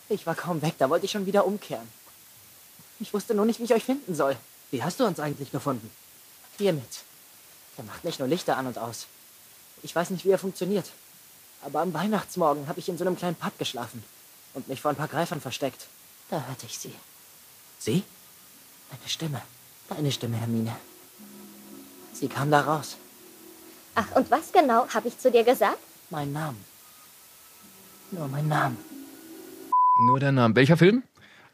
[0.09, 1.87] Ich war kaum weg, da wollte ich schon wieder umkehren.
[2.99, 4.35] Ich wusste nur nicht, wie ich euch finden soll.
[4.71, 5.89] Wie hast du uns eigentlich gefunden?
[6.57, 7.03] Hiermit.
[7.77, 9.07] Der macht nicht nur Lichter an und aus.
[9.81, 10.91] Ich weiß nicht, wie er funktioniert.
[11.61, 14.03] Aber am Weihnachtsmorgen habe ich in so einem kleinen Pub geschlafen
[14.53, 15.87] und mich vor ein paar Greifern versteckt.
[16.29, 16.93] Da hörte ich sie.
[17.79, 18.03] Sie?
[18.91, 19.41] Eine Stimme.
[19.87, 20.75] Deine Stimme, Hermine.
[22.19, 22.97] Sie kam da raus.
[23.95, 25.77] Ach, und was genau habe ich zu dir gesagt?
[26.09, 26.57] Mein Namen.
[28.11, 28.77] Nur mein Namen.
[30.05, 30.53] Nur der Name.
[30.55, 31.03] Welcher Film?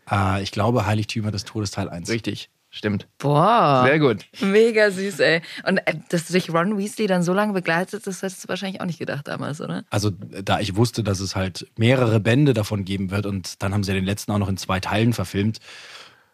[0.10, 2.10] Äh, ich glaube Heiligtümer des Todes Teil 1.
[2.10, 3.08] Richtig, stimmt.
[3.19, 3.84] Boah.
[3.86, 4.25] Sehr gut.
[4.41, 5.41] Mega süß, ey.
[5.67, 8.86] Und äh, dass dich Ron Weasley dann so lange begleitet, das hättest du wahrscheinlich auch
[8.86, 9.84] nicht gedacht damals, oder?
[9.91, 13.84] Also da ich wusste, dass es halt mehrere Bände davon geben wird und dann haben
[13.84, 15.60] sie ja den letzten auch noch in zwei Teilen verfilmt.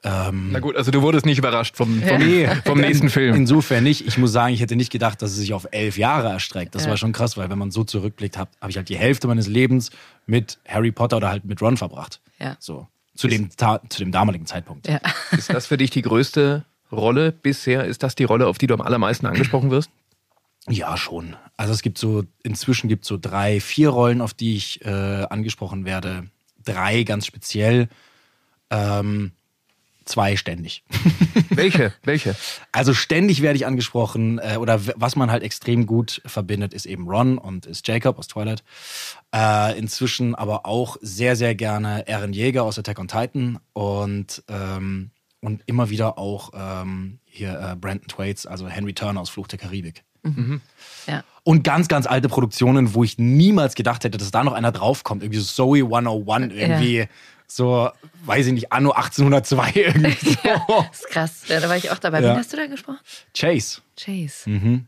[0.03, 3.35] Ähm, Na gut, also du wurdest nicht überrascht vom, vom, Nee, vom nächsten Film.
[3.35, 4.07] Insofern nicht.
[4.07, 6.73] Ich muss sagen, ich hätte nicht gedacht, dass es sich auf elf Jahre erstreckt.
[6.73, 6.89] Das Ja.
[6.89, 9.45] war schon krass, weil wenn man so zurückblickt, habe hab ich halt die Hälfte meines
[9.47, 9.91] Lebens
[10.25, 12.19] mit Harry Potter oder halt mit Ron verbracht.
[12.39, 12.55] Ja.
[12.59, 12.87] So.
[13.15, 14.87] Zu dem, Ta zu dem damaligen Zeitpunkt.
[14.87, 14.99] Ja.
[15.31, 17.85] Ist das für dich die größte Rolle bisher?
[17.85, 19.91] Ist das die Rolle, auf die du am allermeisten angesprochen wirst?
[20.67, 21.35] Ja, schon.
[21.57, 24.89] Also es gibt so, inzwischen gibt es so drei, vier Rollen, auf die ich äh,
[25.29, 26.23] angesprochen werde.
[26.63, 27.87] Drei ganz speziell.
[28.69, 29.31] Ähm,
[30.11, 30.83] zwei ständig.
[31.49, 31.93] Welche?
[32.03, 32.35] Welche?
[32.73, 37.07] Also ständig werde ich angesprochen äh, oder was man halt extrem gut verbindet, ist eben
[37.07, 38.63] Ron und ist Jacob aus Twilight.
[39.35, 45.11] Äh, inzwischen aber auch sehr, sehr gerne Eren Jäger aus Attack on Titan und, ähm,
[45.41, 49.59] und immer wieder auch ähm, hier äh, Brandon Thwaites, also Henry Turner aus Fluch der
[49.59, 50.03] Karibik.
[51.07, 51.23] Ja.
[51.43, 55.23] Und ganz, ganz alte Produktionen, wo ich niemals gedacht hätte, dass da noch einer draufkommt.
[55.23, 57.07] Irgendwie so Zoe 101, irgendwie
[57.55, 57.89] so,
[58.25, 60.37] weiß ich nicht, Anno 1802 irgendwie so.
[60.43, 61.43] Das ist krass.
[61.47, 62.21] Ja, da war ich auch dabei.
[62.21, 62.31] Ja.
[62.31, 62.99] Wen hast du da gesprochen?
[63.35, 63.81] Chase.
[63.97, 64.81] Chase.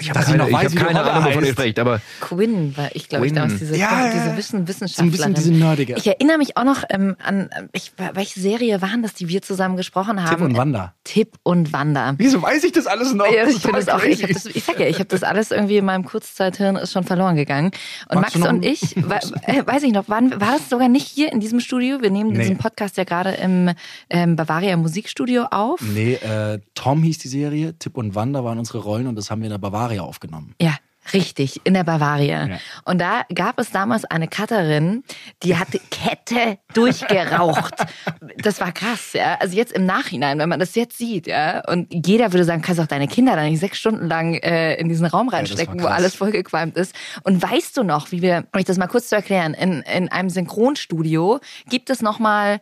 [0.00, 1.52] Ich habe ich keine, ich weiß, hab keine Ahnung, wovon ihr heißt.
[1.58, 4.36] sprecht, aber Quinn war ich, glaube ich, damals diese, Ja, diese.
[4.36, 5.10] Wissen, So ein Wissenschaftlerin.
[5.10, 5.94] bisschen diese nerdige.
[5.96, 9.76] Ich erinnere mich auch noch ähm, an, ich, welche Serie waren das, die wir zusammen
[9.76, 10.30] gesprochen haben?
[10.36, 10.94] Tipp und Wanda.
[11.04, 12.14] Tipp und Wanda.
[12.18, 13.26] Wieso weiß ich das alles noch?
[13.32, 14.02] Ja, ich finde das auch.
[14.04, 17.04] Ich, das, ich sag ja, ich habe das alles irgendwie in meinem Kurzzeithirn ist schon
[17.04, 17.70] verloren gegangen.
[18.08, 21.32] Und Magst Max und ich, äh, weiß ich noch, waren, war das sogar nicht hier
[21.32, 22.02] in diesem Studio?
[22.02, 22.40] Wir nehmen Nee.
[22.40, 23.70] diesen Podcast ja gerade im
[24.10, 25.80] ähm, Bavaria Musikstudio auf.
[25.80, 29.40] Nee, äh, Tom hieß die Serie, Tipp und Wanda waren unsere Rollen und das haben
[29.40, 30.54] wir in der Bavaria aufgenommen.
[30.60, 30.74] Ja,
[31.12, 32.46] richtig, in der Bavaria.
[32.46, 32.58] Ja.
[32.84, 35.04] Und da gab es damals eine Cutterin,
[35.42, 37.74] die hatte Kette durchgeraucht.
[38.38, 39.36] Das war krass, ja.
[39.40, 41.62] Also jetzt im Nachhinein, wenn man das jetzt sieht, ja.
[41.68, 44.88] Und jeder würde sagen, kannst auch deine Kinder da nicht sechs Stunden lang äh, in
[44.88, 46.94] diesen Raum reinstecken, war wo alles vollgequalmt ist.
[47.22, 50.08] Und weißt du noch, wie wir, um ich das mal kurz zu erklären, in, in
[50.08, 52.60] einem Synchronstudio gibt es nochmal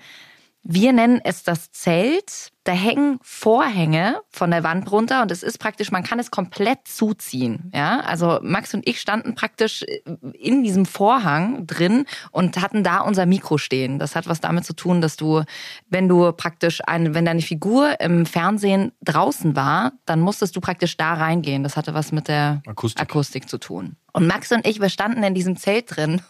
[0.68, 2.50] wir nennen es das Zelt.
[2.64, 6.88] Da hängen Vorhänge von der Wand runter und es ist praktisch, man kann es komplett
[6.88, 7.70] zuziehen.
[7.72, 9.84] Ja, also Max und ich standen praktisch
[10.32, 14.00] in diesem Vorhang drin und hatten da unser Mikro stehen.
[14.00, 15.44] Das hat was damit zu tun, dass du,
[15.88, 20.96] wenn du praktisch eine, wenn deine Figur im Fernsehen draußen war, dann musstest du praktisch
[20.96, 21.62] da reingehen.
[21.62, 23.00] Das hatte was mit der Akustik.
[23.00, 23.94] Akustik zu tun.
[24.12, 26.20] Und Max und ich, wir standen in diesem Zelt drin.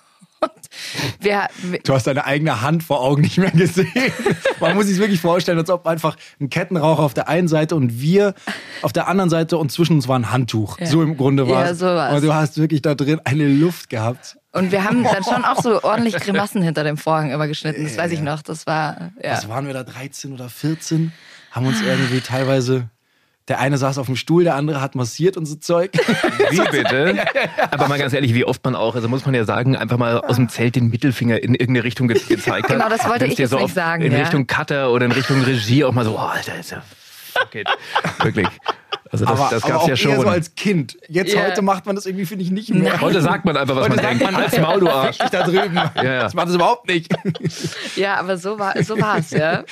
[1.21, 1.49] Wir
[1.85, 3.93] Du hast deine eigene Hand vor Augen nicht mehr gesehen.
[4.61, 8.01] Man muss sich wirklich vorstellen, als ob einfach ein Kettenraucher auf der einen Seite und
[8.01, 8.35] wir
[8.83, 10.79] auf der anderen Seite und zwischen uns war ein Handtuch.
[10.85, 12.15] So im Grunde war Ja, so war's.
[12.15, 14.39] Und du hast wirklich da drin eine Luft gehabt.
[14.53, 17.85] Und wir haben dann schon auch so ordentlich Grimassen hinter dem Vorhang immer geschnitten.
[17.85, 18.43] Das weiß ich noch.
[18.43, 19.33] Das war, ja.
[19.33, 21.13] Was waren wir da, 13 oder 14?
[21.51, 22.89] Haben uns irgendwie teilweise,
[23.49, 25.93] der eine saß auf dem Stuhl, der andere hat massiert und so Zeug.
[26.51, 27.25] wie bitte?
[27.71, 30.21] Aber mal ganz ehrlich, wie oft man auch, also muss man ja sagen, einfach mal
[30.21, 32.77] aus dem Zelt den Mittelfinger in irgendeine Richtung ge gezeigt hat.
[32.77, 34.19] Genau, das wollte Wenn's ich dir jetzt so nicht sagen, In ja.
[34.19, 36.83] Richtung Cutter oder in Richtung Regie auch mal so, oh, Alter, ist ja
[37.37, 37.69] fuck it.
[38.23, 38.49] Wirklich.
[39.23, 40.11] Also das, aber das aber gab's auch ja schon.
[40.13, 40.99] eher so als Kind.
[41.09, 41.45] Jetzt Ja.
[41.47, 42.93] heute macht man das irgendwie, finde ich, nicht mehr.
[42.93, 43.01] Nein.
[43.01, 44.33] Heute sagt man einfach, was Heute man sagt denkt.
[44.33, 45.19] man, Als Maul, du Arsch.
[45.23, 45.75] Ich da drüben.
[45.75, 46.21] Ja, ja.
[46.23, 47.13] Das macht es überhaupt nicht.
[47.97, 49.65] ja, aber so war so war's, ja.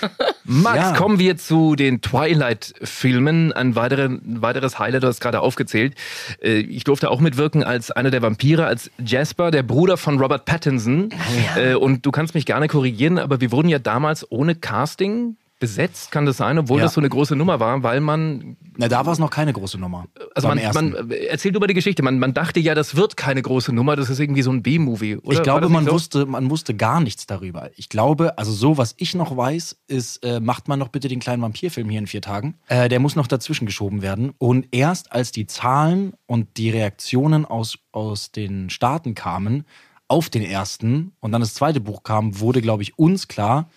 [0.44, 0.92] Max, Ja.
[0.96, 3.52] kommen wir zu den Twilight-Filmen.
[3.52, 5.94] Ein, weiterer, ein weiteres Highlight, du hast gerade aufgezählt.
[6.42, 10.44] Äh, Ich durfte auch mitwirken als einer der Vampire, als Jasper, der Bruder von Robert
[10.44, 11.10] Pattinson.
[11.56, 16.10] Äh, Und du kannst mich gerne korrigieren, aber wir wurden ja damals ohne Casting besetzt,
[16.10, 16.84] kann das sein, obwohl Ja.
[16.86, 19.78] das so eine große Nummer war, weil man, Na, da war es noch keine große
[19.78, 20.06] Nummer.
[20.34, 23.72] also man, man erzählt über die Geschichte, man, man dachte ja, das wird keine große
[23.72, 25.18] Nummer, das ist irgendwie so ein B-Movie.
[25.30, 25.92] Ich glaube, man so?
[25.92, 27.70] wusste, man wusste gar nichts darüber.
[27.76, 31.20] Ich glaube, also so, was ich noch weiß, ist, äh, macht man noch bitte den
[31.20, 32.56] kleinen Vampirfilm hier in vier Tagen.
[32.66, 34.32] Äh, der muss noch dazwischen geschoben werden.
[34.38, 39.64] Und erst als die Zahlen und die Reaktionen aus, aus den Staaten kamen
[40.08, 43.68] auf den ersten und dann das zweite Buch kam, wurde, glaube ich, uns klar,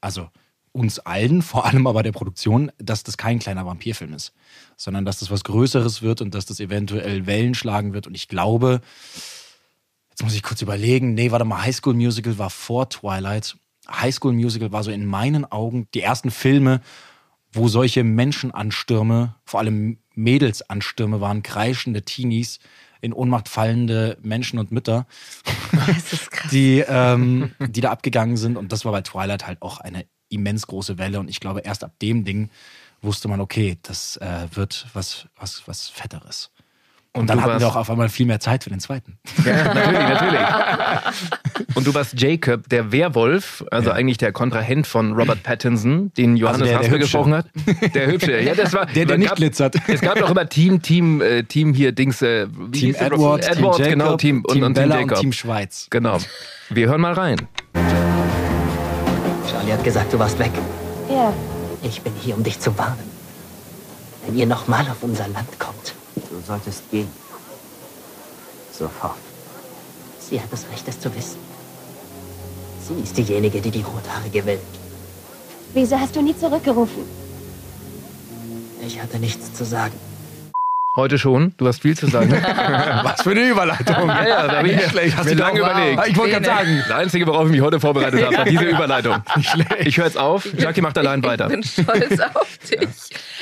[0.00, 0.28] also
[0.72, 4.32] uns allen, vor allem aber der Produktion, dass das kein kleiner Vampirfilm ist,
[4.76, 8.06] sondern dass das was Größeres wird und dass das eventuell Wellen schlagen wird.
[8.06, 8.80] Und ich glaube,
[10.10, 13.56] jetzt muss ich kurz überlegen, nee, warte mal, High School Musical war vor Twilight.
[13.88, 16.80] High School Musical war so in meinen Augen die ersten Filme,
[17.52, 22.60] wo solche Menschenanstürme, vor allem Mädelsanstürme waren, kreischende Teenies,
[23.02, 25.06] in Ohnmacht fallende Menschen und Mütter,
[26.52, 28.56] die, ähm, die da abgegangen sind.
[28.56, 31.20] Und das war bei Twilight halt auch eine immens große Welle.
[31.20, 32.50] Und ich glaube, erst ab dem Ding
[33.00, 36.50] wusste man, okay, das äh, wird was, was, was Fetteres.
[37.14, 39.18] Und, dann du hatten wir auch auf einmal viel mehr Zeit für den zweiten.
[39.44, 40.40] Ja, natürlich, natürlich.
[41.74, 43.96] Und du warst Jacob, der Werwolf, also Ja.
[43.96, 47.46] eigentlich der Kontrahent von Robert Pattinson, den Johannes Also der- der gesprochen hat.
[47.94, 48.40] Der Hübsche.
[48.40, 49.74] Ja, das war, Der, der nicht gab, glitzert.
[49.88, 52.94] Es gab doch immer Team, Team, äh, Team hier, Dings, äh, Team?
[52.94, 55.10] Edward, Edward, Team Jacob, genau, Team, und, Team und Team Bella Jacob.
[55.18, 55.88] und Team Schweiz.
[55.90, 56.16] Genau.
[56.70, 57.36] Wir hören mal rein.
[59.50, 60.52] Charlie hat gesagt, du warst weg.
[61.10, 61.32] Ja,
[61.82, 63.10] Ich bin hier, um dich zu warnen.
[64.24, 65.94] Wenn ihr nochmal auf unser Land kommt.
[66.14, 67.08] Du solltest gehen.
[68.72, 69.16] Sofort.
[70.20, 71.38] Sie hat das Recht, es zu wissen.
[72.86, 74.60] Sie ist diejenige, die die Rothaarige will.
[75.74, 77.02] wieso hast du nie zurückgerufen?
[78.86, 79.94] Ich hatte nichts zu sagen.
[80.94, 82.30] Heute schon, du hast viel zu sagen.
[83.02, 84.08] Was für eine Überleitung.
[84.08, 85.16] Ja, ja, da habe ich Nicht schlecht.
[85.16, 86.06] Hast du lange überlegt.
[86.08, 86.84] Ich wollte gerade sagen.
[86.86, 89.22] Das Einzige, worauf ich mich heute vorbereitet habe, war diese Überleitung.
[89.80, 90.46] Ich höre jetzt auf.
[90.58, 91.46] Jackie macht allein weiter.
[91.46, 92.88] Ich bin stolz auf dich.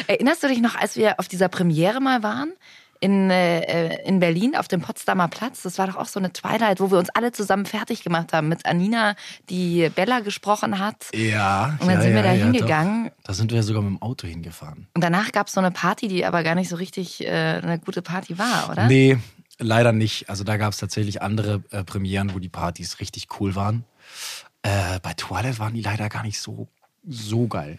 [0.06, 2.52] Erinnerst du dich noch, als wir auf dieser Premiere mal waren?
[3.00, 5.62] In, äh, in Berlin auf dem Potsdamer Platz.
[5.62, 8.48] Das war doch auch so eine Twilight, wo wir uns alle zusammen fertig gemacht haben.
[8.48, 9.14] Mit Anina,
[9.48, 11.06] die Bella gesprochen hat.
[11.14, 11.78] Ja.
[11.80, 13.04] Und dann ja, sind wir ja, da ja, hingegangen.
[13.06, 13.24] doch.
[13.24, 14.86] Da sind wir sogar mit dem Auto hingefahren.
[14.94, 17.30] Und danach gab es so eine Party, die aber gar nicht so richtig äh,
[17.62, 18.86] eine gute Party war, oder?
[18.86, 19.18] Nee,
[19.58, 20.28] leider nicht.
[20.28, 23.84] Also da gab es tatsächlich andere äh, Premieren, wo die Partys richtig cool waren.
[24.62, 26.68] Äh, bei Twilight waren die leider gar nicht so,
[27.02, 27.78] so geil.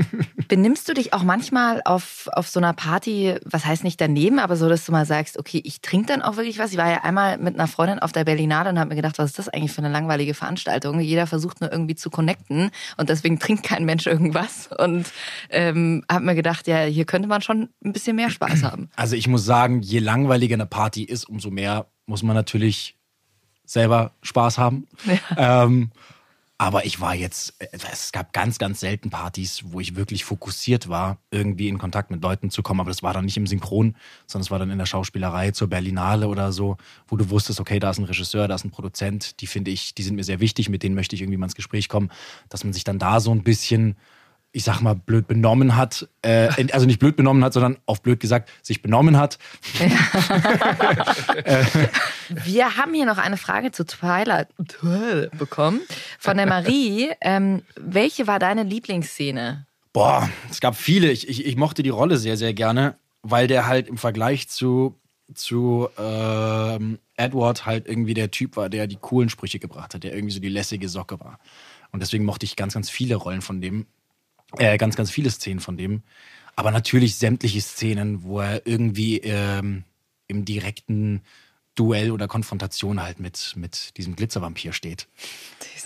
[0.48, 4.56] Benimmst du dich auch manchmal auf, auf so einer Party, was heißt nicht daneben, aber
[4.56, 6.72] so, dass du mal sagst, okay, ich trinke dann auch wirklich was?
[6.72, 9.30] Ich war ja einmal mit einer Freundin auf der Berlinale und habe mir gedacht, was
[9.30, 11.00] ist das eigentlich für eine langweilige Veranstaltung?
[11.00, 14.70] Jeder versucht nur irgendwie zu connecten und deswegen trinkt kein Mensch irgendwas.
[14.78, 15.06] Und
[15.50, 18.88] ähm, habe mir gedacht, ja, hier könnte man schon ein bisschen mehr Spaß haben.
[18.96, 22.96] Also ich muss sagen, je langweiliger eine Party ist, umso mehr muss man natürlich
[23.64, 24.86] selber Spaß haben.
[25.36, 25.90] Ähm,
[26.62, 30.88] aber ich war jetzt, äh, es gab ganz, ganz selten Partys, wo ich wirklich fokussiert
[30.88, 32.78] war, irgendwie in Kontakt mit Leuten zu kommen.
[32.78, 33.96] Aber das war dann nicht im Synchron,
[34.28, 36.76] sondern es war dann in der Schauspielerei zur Berlinale oder so,
[37.08, 39.96] wo du wusstest, okay, da ist ein Regisseur, da ist ein Produzent, die finde ich,
[39.96, 42.12] die sind mir sehr wichtig, mit denen möchte ich irgendwie mal ins Gespräch kommen,
[42.48, 43.96] dass man sich dann da so ein bisschen
[44.52, 48.20] ich sag mal, blöd benommen hat, äh, also nicht blöd benommen hat, sondern auf blöd
[48.20, 49.38] gesagt, sich benommen hat.
[52.28, 54.48] Wir haben hier noch eine Frage zu Twilight
[55.38, 55.80] bekommen
[56.18, 57.10] von der Marie.
[57.24, 59.66] Ähm, welche war deine Lieblingsszene?
[59.92, 61.10] Boah, es gab viele.
[61.10, 64.98] Ich, ich, ich mochte die Rolle sehr, sehr gerne, weil der halt im Vergleich zu,
[65.34, 70.14] zu ähm, Edward halt irgendwie der Typ war, der die coolen Sprüche gebracht hat, der
[70.14, 71.38] irgendwie so die lässige Socke war.
[71.92, 73.86] Und deswegen mochte ich ganz, ganz viele Rollen von dem,
[74.58, 76.02] äh, ganz, ganz viele Szenen von dem.
[76.56, 79.84] Aber natürlich sämtliche Szenen, wo er irgendwie ähm,
[80.28, 81.22] im direkten
[81.74, 85.08] Duell oder Konfrontation halt mit, mit diesem Glitzervampir steht.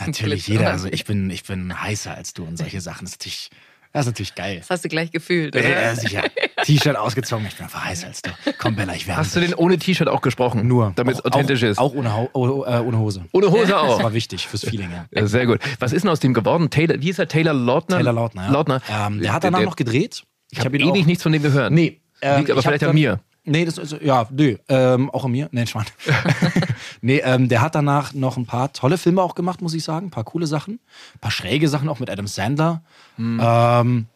[0.00, 0.72] Natürlich jeder.
[0.72, 3.04] Also ich bin, ich bin heißer als du und solche Sachen.
[3.04, 3.50] Das ist natürlich,
[3.92, 4.58] das ist natürlich geil.
[4.58, 5.68] Das hast du gleich gefühlt, oder?
[5.68, 6.24] Ja, sicher.
[6.64, 8.30] T-Shirt ausgezogen, ich bin einfach heißer als du.
[8.58, 10.66] Komm, Bella, ich wärme Hast du den ohne T-Shirt auch gesprochen?
[10.66, 10.92] Nur.
[10.96, 11.78] Damit es authentisch auch, ist.
[11.78, 13.24] Auch ohne, Hau- oh, äh, ohne Hose.
[13.32, 14.02] ohne Hose Das auch.
[14.02, 15.06] war wichtig fürs Feeling, ja.
[15.10, 15.60] Ja, sehr gut.
[15.78, 16.70] Was ist denn aus dem geworden?
[16.70, 17.28] Taylor, wie ist er?
[17.28, 17.96] Taylor Lautner?
[17.96, 18.50] Taylor Lautner, ja.
[18.50, 18.80] Lautner.
[18.90, 20.24] Ähm, der hat danach noch gedreht.
[20.50, 21.72] Ich habe hab ewig auch- nichts von dem gehört.
[21.72, 22.00] Nee.
[22.22, 23.20] ähm, Liegt aber vielleicht an mir.
[23.48, 25.48] Nee, das ist, ja, nee, ähm, auch an mir.
[25.52, 25.86] Nee, Schwan.
[27.00, 30.08] nee, ähm, der hat danach noch ein paar tolle Filme auch gemacht, muss ich sagen.
[30.08, 30.80] Ein paar coole Sachen.
[31.14, 32.82] Ein paar schräge Sachen auch mit Adam Sandler.
[33.16, 33.40] Hm.
[33.40, 34.06] Ähm,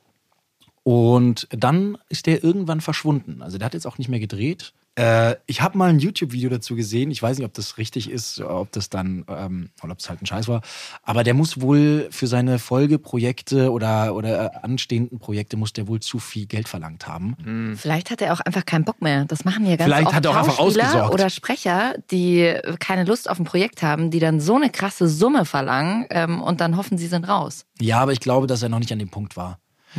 [0.82, 3.40] und dann ist der irgendwann verschwunden.
[3.40, 4.72] Also der hat jetzt auch nicht mehr gedreht.
[4.96, 7.10] Äh, ich habe mal ein YouTube-Video dazu gesehen.
[7.10, 10.20] Ich weiß nicht, ob das richtig ist, ob das dann, ähm, oder ob es halt
[10.20, 10.62] ein Scheiß war.
[11.02, 16.00] Aber der muss wohl für seine Folgeprojekte oder, oder äh, anstehenden Projekte muss der wohl
[16.00, 17.76] zu viel Geld verlangt haben.
[17.76, 19.24] Vielleicht hat er auch einfach keinen Bock mehr.
[19.26, 21.14] Das machen ja ganz Vielleicht oft hat er auch einfach ausgesorgt.
[21.14, 25.44] oder Sprecher, die keine Lust auf ein Projekt haben, die dann so eine krasse Summe
[25.44, 27.64] verlangen ähm, und dann hoffen, sie sind raus.
[27.80, 29.58] Ja, aber ich glaube, dass er noch nicht an dem Punkt war.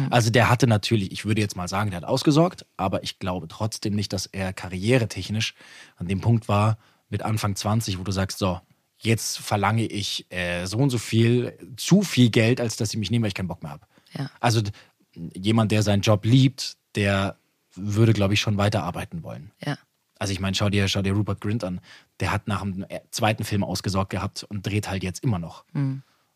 [0.09, 3.47] Also der hatte natürlich, ich würde jetzt mal sagen, der hat ausgesorgt, aber ich glaube
[3.47, 5.53] trotzdem nicht, dass er karrieretechnisch
[5.97, 6.77] an dem Punkt war
[7.09, 8.61] mit Anfang 20, wo du sagst, so,
[8.97, 13.11] jetzt verlange ich äh, so und so viel, zu viel Geld, als dass sie mich
[13.11, 13.85] nehmen, weil ich keinen Bock mehr habe.
[14.13, 14.29] Ja.
[14.39, 14.61] Also
[15.35, 17.37] jemand, der seinen Job liebt, der
[17.75, 19.51] würde, glaube ich, schon weiterarbeiten wollen.
[19.63, 19.77] Ja.
[20.19, 21.81] Also ich meine, schau dir, schau dir Rupert Grint an.
[22.19, 25.65] Der hat nach dem äh, zweiten Film ausgesorgt gehabt und dreht halt jetzt immer noch.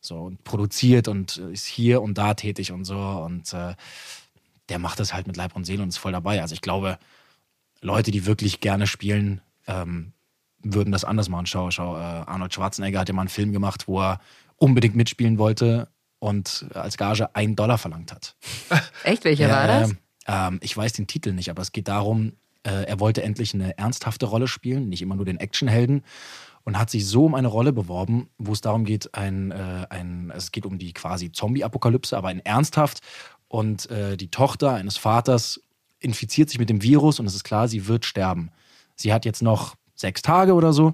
[0.05, 2.97] So und produziert und äh, ist hier und da tätig und so.
[2.97, 3.75] Und äh,
[4.69, 6.41] der macht das halt mit Leib und Seele und ist voll dabei.
[6.41, 6.97] Also ich glaube,
[7.81, 10.13] Leute, die wirklich gerne spielen, ähm,
[10.61, 11.45] würden das anders machen.
[11.45, 14.19] Schau, schau, äh, Arnold Schwarzenegger hat ja mal einen Film gemacht, wo er
[14.57, 15.87] unbedingt mitspielen wollte
[16.19, 18.35] und als Gage einen Dollar verlangt hat.
[19.03, 19.23] Echt?
[19.25, 19.95] Welcher war das?
[20.27, 23.77] Ähm, ich weiß den Titel nicht, aber es geht darum, äh, er wollte endlich eine
[23.77, 26.03] ernsthafte Rolle spielen, nicht immer nur den Actionhelden.
[26.65, 30.31] Und hat sich so um eine Rolle beworben, wo es darum geht, ein, äh, ein,
[30.35, 32.99] es geht um die quasi Zombie-Apokalypse, aber ein ernsthaft.
[33.47, 35.61] Und äh, die Tochter eines Vaters
[35.99, 38.51] infiziert sich mit dem Virus und es ist klar, sie wird sterben.
[38.95, 40.93] Sie hat jetzt noch sechs Tage oder so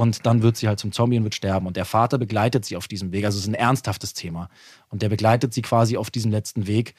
[0.00, 1.66] und dann wird sie halt zum Zombie und wird sterben.
[1.66, 3.26] Und der Vater begleitet sie auf diesem Weg.
[3.26, 4.48] Also es ist ein ernsthaftes Thema.
[4.88, 6.94] Und der begleitet sie quasi auf diesem letzten Weg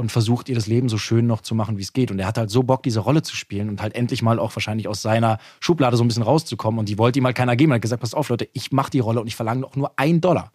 [0.00, 2.10] und versucht ihr das Leben so schön noch zu machen, wie es geht.
[2.10, 4.56] Und er hat halt so Bock, diese Rolle zu spielen und halt endlich mal auch
[4.56, 6.80] wahrscheinlich aus seiner Schublade so ein bisschen rauszukommen.
[6.80, 7.72] Und die wollte ihm halt keiner geben.
[7.72, 9.92] Er hat gesagt, pass auf, Leute, ich mache die Rolle und ich verlange auch nur
[9.98, 10.52] einen Dollar.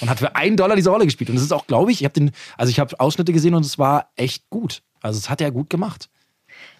[0.00, 1.28] Und hat für einen Dollar diese Rolle gespielt.
[1.28, 3.66] Und das ist auch, glaube ich, ich habe den, also ich habe Ausschnitte gesehen und
[3.66, 4.82] es war echt gut.
[5.02, 6.08] Also es hat er gut gemacht.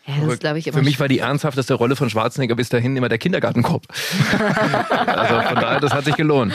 [0.07, 2.69] Ja, das ist, glaube ich, immer Für mich war die ernsthafteste Rolle von Schwarzenegger bis
[2.69, 3.87] dahin immer der Kindergartenkopf.
[5.07, 6.55] also von daher, das hat sich gelohnt.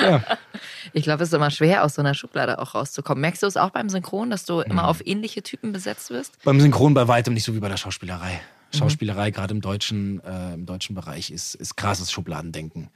[0.93, 3.21] Ich glaube, es ist immer schwer, aus so einer Schublade auch rauszukommen.
[3.21, 6.43] Merkst du es auch beim Synchron, dass du immer auf ähnliche Typen besetzt wirst?
[6.43, 8.39] Beim Synchron bei weitem nicht so wie bei der Schauspielerei.
[8.75, 12.89] Schauspielerei, gerade im deutschen, äh, im deutschen Bereich, ist, ist krasses Schubladendenken.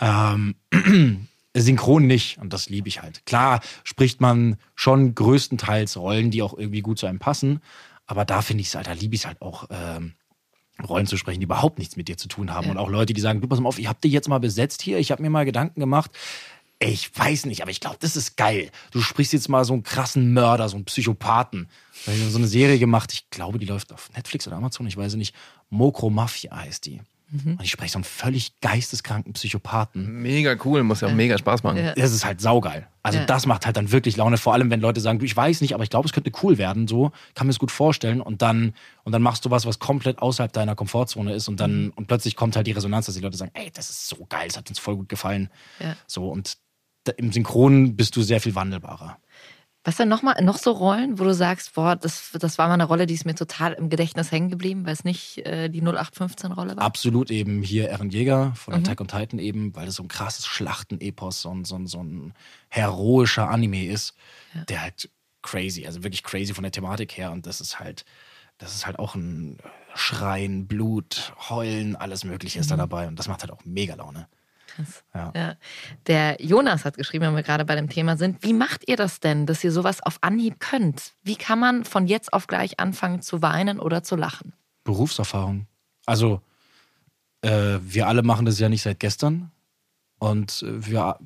[0.00, 0.54] Ähm,
[1.54, 3.26] Synchron nicht und das liebe ich halt.
[3.26, 7.60] Klar spricht man schon größtenteils Rollen, die auch irgendwie gut zu einem passen,
[8.06, 10.14] aber da finde ich es halt, da liebe ich es halt auch, ähm,
[10.82, 12.70] Rollen zu sprechen, die überhaupt nichts mit dir zu tun haben.
[12.70, 14.82] Und auch Leute, die sagen, du pass mal auf, ich habe dich jetzt mal besetzt
[14.82, 16.10] hier, ich habe mir mal Gedanken gemacht.
[16.82, 18.70] Ey, Ich weiß nicht, aber ich glaube, das ist geil.
[18.90, 21.68] Du sprichst jetzt mal so einen krassen Mörder, so einen Psychopathen.
[22.06, 24.86] Da hab ich so eine Serie gemacht, ich glaube, die läuft auf Netflix oder Amazon,
[24.86, 25.34] ich weiß es nicht.
[25.70, 27.00] Mokro Mafia heißt die.
[27.46, 30.20] Und ich spreche so einen völlig geisteskranken Psychopathen.
[30.20, 31.78] Mega cool, muss ja auch mega Spaß machen.
[31.78, 31.94] Ja.
[31.94, 32.86] Das ist halt saugeil.
[33.02, 33.24] Also Ja.
[33.24, 35.72] das macht halt dann wirklich Laune, vor allem wenn Leute sagen, du, ich weiß nicht,
[35.72, 38.74] aber ich glaube, es könnte cool werden, so, kann mir es gut vorstellen und dann
[39.04, 42.36] und dann machst du was, was komplett außerhalb deiner Komfortzone ist und dann und plötzlich
[42.36, 44.68] kommt halt die Resonanz, dass die Leute sagen, ey, das ist so geil, das hat
[44.68, 45.48] uns voll gut gefallen.
[45.80, 45.96] Ja.
[46.06, 46.58] So und
[47.16, 49.18] im Synchron bist du sehr viel wandelbarer.
[49.84, 52.74] Was denn noch mal noch so Rollen, wo du sagst, boah, das, das war mal
[52.74, 55.82] eine Rolle, die ist mir total im Gedächtnis hängen geblieben, weil es nicht äh, die
[55.82, 56.84] 0815-Rolle war?
[56.84, 60.46] Absolut eben hier Eren Jäger von Attack on Titan eben, weil das so ein krasses
[60.46, 62.32] Schlachtenepos, so ein, so ein, so ein
[62.68, 64.14] heroischer Anime ist,
[64.68, 65.10] der halt
[65.42, 68.04] crazy, also wirklich crazy von der Thematik her und das ist halt,
[68.58, 69.58] das ist halt auch ein
[69.94, 74.28] Schreien, Blut, Heulen, alles mögliche ist da dabei und das macht halt auch mega Laune.
[75.14, 75.32] Ja.
[75.34, 75.54] Ja.
[76.06, 79.20] Der Jonas hat geschrieben, wenn wir gerade bei dem Thema sind, wie macht ihr das
[79.20, 81.12] denn, dass ihr sowas auf Anhieb könnt?
[81.22, 84.52] Wie kann man von jetzt auf gleich anfangen zu weinen oder zu lachen?
[84.84, 85.66] Berufserfahrung.
[86.06, 86.40] Also
[87.42, 89.50] äh, wir alle machen das ja nicht seit gestern
[90.18, 91.18] und wir,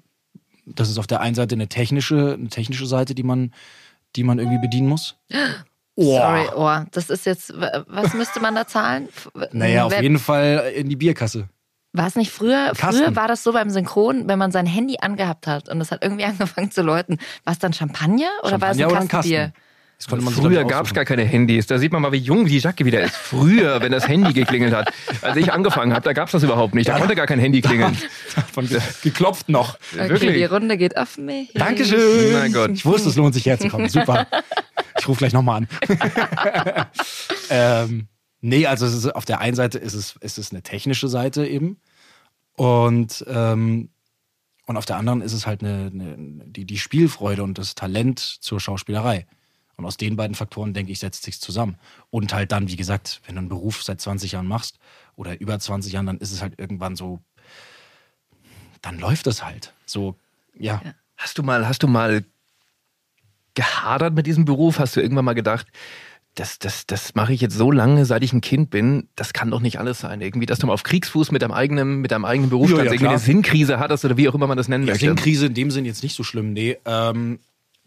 [0.67, 3.53] das ist auf der einen Seite eine technische, eine technische Seite, die man,
[4.17, 5.17] die man irgendwie bedienen muss.
[5.99, 9.09] Sorry, oh, das ist jetzt, was müsste man da zahlen?
[9.53, 11.49] Naja, auf Wer- jeden Fall in die Bierkasse.
[11.97, 12.73] War es nicht früher?
[12.77, 13.05] Kasten.
[13.05, 16.03] Früher war das so beim Synchron, wenn man sein Handy angehabt hat und es hat
[16.03, 17.19] irgendwie angefangen zu läuten.
[17.45, 19.39] War es dann Champagner oder war es ein Champagner oder ein Kastenbier?
[19.47, 19.63] Kasten?
[19.99, 21.67] Das konnte man sich, Früher gab es gar keine Handys.
[21.67, 23.17] Da sieht man mal, wie jung die Jacke wieder ist.
[23.17, 24.93] Früher, wenn das Handy geklingelt hat.
[25.23, 26.91] Als ich angefangen habe, da gab es das überhaupt nicht.
[26.91, 27.97] Da konnte gar kein Handy klingeln.
[28.53, 29.79] Von ge geklopft noch.
[29.95, 30.35] Okay, Wirklich?
[30.35, 31.51] die Runde geht auf mich.
[31.55, 32.35] Dankeschön.
[32.35, 32.73] Mein Gott.
[32.73, 33.89] Ich wusste, es lohnt sich herzukommen.
[33.89, 34.27] Super.
[34.99, 35.69] Ich rufe gleich nochmal an.
[37.49, 38.09] ähm,
[38.41, 41.81] nee, also ist, auf der einen Seite ist es, ist es eine technische Seite eben.
[42.55, 43.91] Und, ähm,
[44.67, 46.17] und auf der anderen ist es halt eine, eine,
[46.47, 49.27] die, die Spielfreude und das Talent zur Schauspielerei.
[49.77, 51.77] Und aus den beiden Faktoren, denke ich, setzt sich zusammen.
[52.11, 54.79] Und halt dann, wie gesagt, wenn du einen Beruf seit 20 Jahren machst
[55.17, 57.21] oder über 20 Jahren, dann ist es halt irgendwann so,
[58.81, 59.75] dann läuft es halt.
[59.85, 60.17] So,
[60.59, 60.81] ja.
[61.17, 62.25] Hast du mal, hast du mal
[63.55, 64.79] gehadert mit diesem Beruf?
[64.79, 65.67] Hast du irgendwann mal gedacht,
[66.37, 69.51] das, das, das mache ich jetzt so lange, seit ich ein Kind bin, das kann
[69.51, 70.21] doch nicht alles sein.
[70.21, 72.85] Irgendwie, dass du mal auf Kriegsfuß mit deinem eigenen, mit deinem eigenen Beruf Ja, ja,
[72.85, 75.07] irgendwie eine Sinnkrise hattest oder wie auch immer man das nennen Ja, möchte.
[75.07, 76.53] Sinnkrise in dem Sinn jetzt nicht so schlimm.
[76.53, 77.39] Nee, ähm,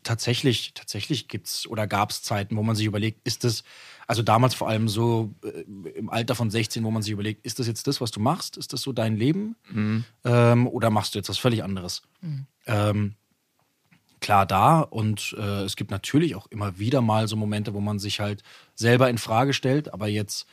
[0.04, 3.64] tatsächlich, tatsächlich gibt's oder gab's Zeiten, wo man sich überlegt, ist das,
[4.08, 7.60] also damals vor allem so äh, im Alter von 16, wo man sich überlegt, ist
[7.60, 8.58] das jetzt das, was du machst?
[8.58, 9.56] Ist das so dein Leben?
[10.26, 12.02] Ähm, oder machst du jetzt was völlig anderes?
[12.66, 13.14] Ähm,
[14.22, 18.00] klar da und äh, es gibt natürlich auch immer wieder mal so Momente, wo man
[18.00, 18.44] sich halt
[18.76, 20.48] selber in Frage stellt, aber jetzt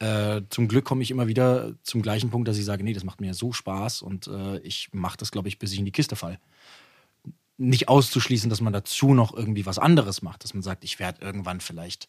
[0.00, 3.04] äh, zum Glück komme ich immer wieder zum gleichen Punkt, dass ich sage, nee, das
[3.04, 5.92] macht mir so Spaß und äh, ich mache das, glaube ich, bis ich in die
[5.92, 6.38] Kiste fall.
[7.56, 11.24] Nicht auszuschließen, dass man dazu noch irgendwie was anderes macht, dass man sagt, ich werde
[11.24, 12.08] irgendwann vielleicht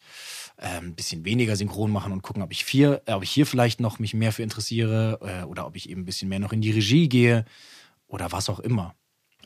[0.56, 3.46] äh, ein bisschen weniger synchron machen und gucken, ob ich, vier, äh, ob ich hier
[3.46, 6.52] vielleicht noch mich mehr für interessiere äh, oder ob ich eben ein bisschen mehr noch
[6.52, 7.44] in die Regie gehe
[8.08, 8.96] oder was auch immer.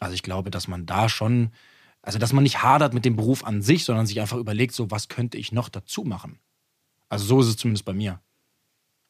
[0.01, 1.51] Also ich glaube, dass man da schon,
[2.03, 4.91] also dass man nicht hadert mit dem Beruf an sich, sondern sich einfach überlegt, so
[4.91, 6.41] was könnte ich noch dazu machen.
[7.09, 8.21] Also so ist es zumindest bei mir.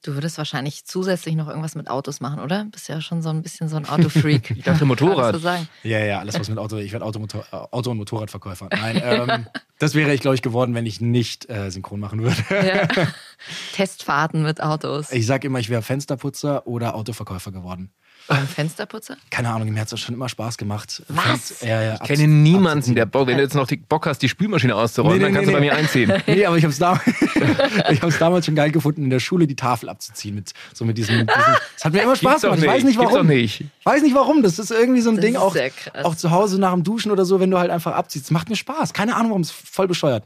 [0.02, 2.64] Du würdest wahrscheinlich zusätzlich noch irgendwas mit Autos machen, oder?
[2.64, 4.50] Bist ja schon so ein bisschen so ein Autofreak.
[4.56, 5.38] Ich dachte Motorrad.
[5.82, 8.70] Ja, ja, alles was mit Auto, ich werde Auto, Motor- äh, Auto- und Motorradverkäufer.
[8.72, 9.46] Nein, ähm,
[9.78, 12.36] das wäre ich, glaube ich, geworden, wenn ich nicht äh, synchron machen würde.
[12.50, 12.88] Ja.
[13.74, 15.12] Testfahrten mit Autos.
[15.12, 17.92] Ich sage immer, ich wäre Fensterputzer oder Autoverkäufer geworden.
[18.28, 19.16] Beim Fensterputzer?
[19.30, 21.02] Keine Ahnung, mir hat es schon immer Spaß gemacht.
[21.08, 21.24] Was?
[21.24, 24.20] Fenster- ja, ja, Ich kenne niemanden, der Bock, wenn du jetzt noch die Bock hast,
[24.22, 26.12] die Spülmaschine auszurollen, Nee, nee, dann kannst nee, du bei mir einziehen.
[26.26, 27.02] Nee, aber ich habe es damals,
[27.90, 30.34] ich damals schon geil gefunden, in der Schule die Tafel abzuziehen.
[30.34, 32.58] Mit, so mit diesem, mit diesem, das hat mir immer Spaß gemacht.
[32.60, 33.26] Ich weiß nicht, warum.
[33.26, 33.60] nicht.
[33.62, 34.42] Ich weiß nicht warum.
[34.42, 35.56] Das ist irgendwie so ein Das Ding, auch,
[36.02, 38.26] auch zu Hause nach dem Duschen oder so, wenn du halt einfach abziehst.
[38.26, 38.92] Das macht mir Spaß.
[38.92, 40.24] Keine Ahnung warum, es ist voll bescheuert.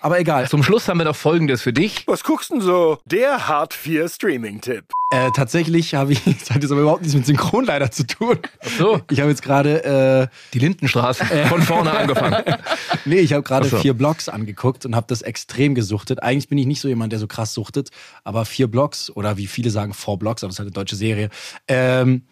[0.00, 0.48] Aber egal.
[0.48, 2.04] Zum Schluss haben wir doch Folgendes für dich.
[2.06, 2.98] Was guckst denn so?
[3.04, 4.84] Der Hart 4 Streaming-Tipp.
[5.14, 8.38] Äh, tatsächlich habe ich, das hat jetzt aber überhaupt nichts mit Synchron leider zu tun.
[8.60, 9.00] Ach so.
[9.10, 11.24] Ich habe jetzt gerade, äh, Die Lindenstraße.
[11.24, 12.42] Von vorne angefangen.
[13.04, 13.78] nee, ich habe gerade so.
[13.78, 16.22] vier Blogs angeguckt und habe das extrem gesuchtet.
[16.22, 17.90] Eigentlich bin ich nicht so jemand, der so krass suchtet,
[18.24, 20.96] aber vier Blogs oder wie viele sagen four Blogs, aber das ist halt eine deutsche
[20.96, 21.30] Serie.
[21.68, 22.22] Ähm,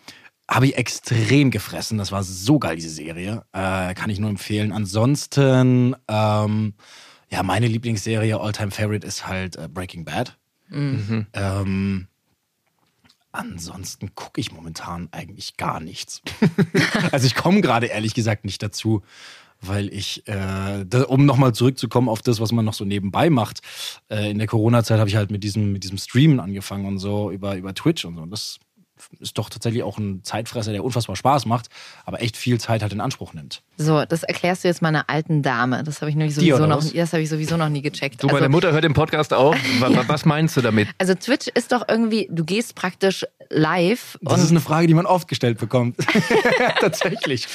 [0.51, 1.99] habe ich extrem gefressen.
[1.99, 3.45] Das war so geil, diese Serie.
[3.53, 4.73] Äh, kann ich nur empfehlen.
[4.73, 6.75] Ansonsten, ähm,
[7.31, 10.37] ja, meine Lieblingsserie, All-Time Favorite, ist halt äh, Breaking Bad.
[11.33, 12.09] Ähm,
[13.33, 16.23] ansonsten gucke ich momentan eigentlich gar nichts.
[17.13, 19.03] also ich komme gerade ehrlich gesagt nicht dazu,
[19.61, 23.61] weil ich, äh, da, um nochmal zurückzukommen auf das, was man noch so nebenbei macht,
[24.11, 27.31] äh, in der Corona-Zeit habe ich halt mit diesem, mit diesem Streamen angefangen und so
[27.31, 28.23] über, über Twitch und so.
[28.23, 28.59] Und das
[29.21, 31.69] ist doch tatsächlich auch ein Zeitfresser, der unfassbar Spaß macht,
[32.05, 33.63] aber echt viel Zeit halt in Anspruch nimmt.
[33.77, 35.83] So, das erklärst du jetzt meiner alten Dame.
[35.83, 38.23] Das habe ich nämlich sowieso noch, das habe ich sowieso noch nie gecheckt.
[38.23, 39.55] Du, meine also, Mutter hört den Podcast auch.
[39.81, 40.89] Wa- Was meinst du damit?
[40.99, 44.95] also Twitch ist doch irgendwie, du gehst praktisch live Das und ist eine Frage, die
[44.95, 45.97] man oft gestellt bekommt.
[46.81, 47.47] Tatsächlich.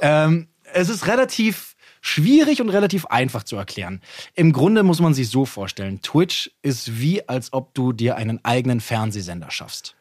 [0.00, 4.00] Ähm, es ist relativ schwierig und relativ einfach zu erklären.
[4.34, 8.44] Im Grunde muss man sich so vorstellen, Twitch ist wie, als ob du dir einen
[8.44, 9.95] eigenen Fernsehsender schaffst.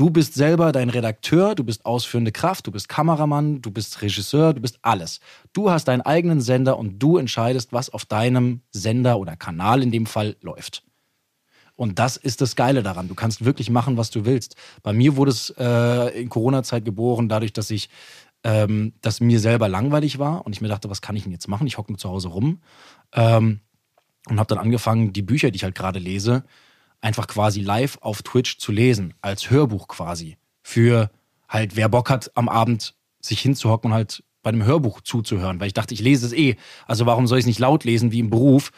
[0.00, 4.54] Du bist selber dein Redakteur, du bist ausführende Kraft, du bist Kameramann, du bist Regisseur,
[4.54, 5.20] du bist alles.
[5.52, 9.90] Du hast deinen eigenen Sender und du entscheidest, was auf deinem Sender oder Kanal in
[9.90, 10.84] dem Fall läuft.
[11.76, 13.08] Und das ist das Geile daran.
[13.08, 14.56] Du kannst wirklich machen, was du willst.
[14.82, 17.90] Bei mir wurde es äh, in Corona-Zeit geboren, dadurch, dass ich,
[18.42, 21.46] ähm, dass mir selber langweilig war und ich mir dachte, was kann ich denn jetzt
[21.46, 21.66] machen?
[21.66, 22.62] Ich hocke nur zu Hause rum
[23.12, 23.60] ähm,
[24.30, 26.44] und habe dann angefangen, die Bücher, die ich halt gerade lese,
[27.00, 30.36] einfach quasi live auf Twitch zu lesen, als Hörbuch quasi.
[30.62, 31.10] Für
[31.48, 35.66] halt, wer Bock hat, am Abend sich hinzuhocken und halt bei einem Hörbuch zuzuhören, weil
[35.66, 36.56] ich dachte, ich lese es eh.
[36.86, 38.72] Also warum soll ich es nicht laut lesen wie im Beruf?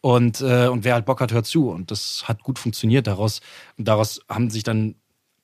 [0.00, 1.70] Und, äh, und wer halt Bock hat, hört zu.
[1.70, 3.06] Und das hat gut funktioniert.
[3.06, 3.40] Daraus,
[3.76, 4.96] daraus haben sich dann,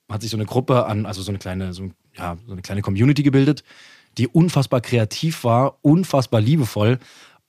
[0.09, 2.81] hat sich so eine Gruppe an, also so eine kleine, so, ja, so eine kleine
[2.81, 3.63] Community gebildet,
[4.17, 6.99] die unfassbar kreativ war, unfassbar liebevoll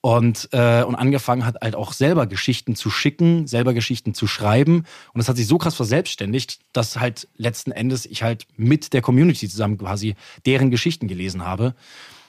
[0.02, 4.84] und, äh, und angefangen hat, halt auch selber Geschichten zu schicken, selber Geschichten zu schreiben.
[5.12, 9.02] Und das hat sich so krass verselbstständigt, dass halt letzten Endes ich halt mit der
[9.02, 10.14] Community zusammen quasi
[10.46, 11.74] deren Geschichten gelesen habe.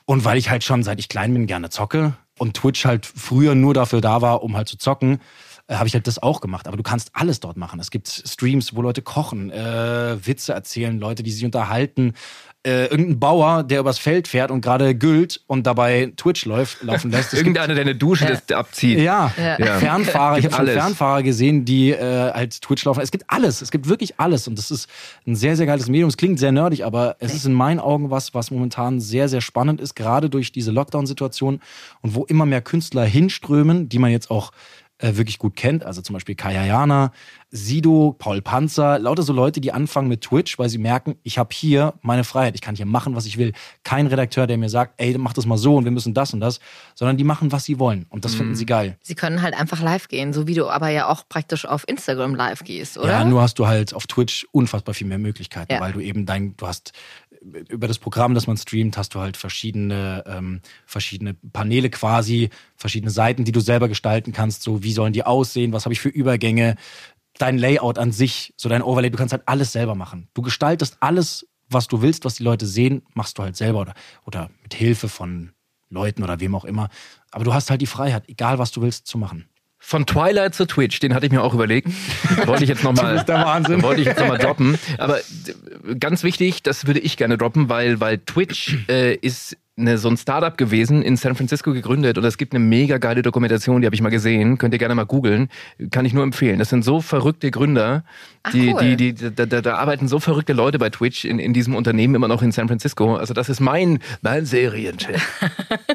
[0.06, 3.56] Und weil ich halt schon seit ich klein bin gerne zocke und Twitch halt früher
[3.56, 5.20] nur dafür da war, um halt zu zocken,
[5.68, 6.68] äh, habe ich halt das auch gemacht.
[6.68, 7.80] Aber du kannst alles dort machen.
[7.80, 12.14] Es gibt Streams, wo Leute kochen, äh, Witze erzählen, Leute, die sich unterhalten.
[12.64, 17.09] Äh, irgendein Bauer, der übers Feld fährt und gerade güllt und dabei Twitch läuft, laufen
[17.09, 17.34] lässt.
[17.34, 18.99] Irgendeiner, der eine Dusche das abzieht.
[18.99, 19.57] ja, Ja.
[19.57, 19.80] Ja.
[19.80, 20.38] Fernfahrer.
[20.38, 20.68] Ich habe schon.
[20.68, 23.01] Fernfahrer gesehen, die äh, halt Twitch laufen.
[23.01, 23.64] Es gibt alles.
[23.64, 24.47] Es gibt wirklich alles.
[24.47, 24.88] Und das ist
[25.26, 26.09] ein sehr, sehr geiles Medium.
[26.09, 29.41] Es klingt sehr nerdig, aber es ist in meinen Augen was, was momentan sehr, sehr
[29.41, 31.62] spannend ist, gerade durch diese Lockdown-Situation
[32.01, 34.51] und wo immer mehr Künstler hinströmen, die man jetzt auch
[35.02, 35.84] äh, wirklich gut kennt.
[35.84, 37.12] Also zum Beispiel Kaya Jana,
[37.49, 41.49] Sido, Paul Panzer, lauter so Leute, die anfangen mit Twitch, weil sie merken, ich habe
[41.54, 43.52] hier meine Freiheit, ich kann hier machen, was ich will.
[43.84, 46.39] Kein Redakteur, der mir sagt, ey, mach das mal so und wir müssen das und
[46.39, 46.60] das,
[46.95, 48.06] sondern die machen, was sie wollen.
[48.10, 48.97] Und das finden sie geil.
[49.02, 52.36] sie können halt einfach live gehen, so wie du aber ja auch praktisch auf Instagram
[52.36, 53.12] live gehst, oder?
[53.12, 55.80] Ja, nur hast du halt auf Twitch unfassbar viel mehr Möglichkeiten, Ja.
[55.82, 56.93] weil du eben dein, du hast
[57.42, 63.12] über das Programm, das man streamt, hast du halt verschiedene, ähm, verschiedene Paneele quasi, verschiedene
[63.12, 64.62] Seiten, die du selber gestalten kannst.
[64.62, 65.74] So, wie sollen die aussehen?
[65.74, 66.76] Was habe ich für Übergänge?
[67.38, 70.28] Dein Layout an sich, so dein Overlay, du kannst halt alles selber machen.
[70.34, 73.94] Du gestaltest alles, was du willst, was die Leute sehen, machst du halt selber oder,
[74.26, 75.52] oder mit Hilfe von
[75.89, 76.89] Leuten oder wem auch immer.
[77.32, 79.48] Aber du hast halt die Freiheit, egal was du willst, zu machen.
[79.84, 81.90] Von Twilight zu Twitch, den hatte ich mir auch überlegt.
[82.46, 83.28] Wollte ich jetzt nochmal.
[83.28, 84.78] Wollte ich jetzt nochmal droppen.
[85.00, 89.98] Aber äh, ganz wichtig, das würde ich gerne droppen, weil, weil Twitch äh, ist eine,
[89.98, 93.82] so ein Startup gewesen, in San Francisco gegründet und es gibt eine mega geile Dokumentation,
[93.82, 95.50] die habe ich mal gesehen, könnt ihr gerne mal googeln,
[95.92, 96.60] kann ich nur empfehlen.
[96.60, 98.04] Das sind so verrückte Gründer,
[98.44, 98.96] Ach, die, cool.
[98.96, 102.16] die, die, da, da, da arbeiten so verrückte Leute bei Twitch in, in diesem Unternehmen
[102.16, 103.16] immer noch in San Francisco.
[103.16, 105.20] Also das ist mein, mein Serientipp.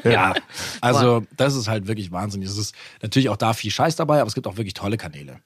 [0.03, 0.35] Ja,
[0.79, 2.47] also das ist halt wirklich wahnsinnig.
[2.47, 5.39] Es ist natürlich auch da viel Scheiß dabei, aber es gibt auch wirklich tolle Kanäle.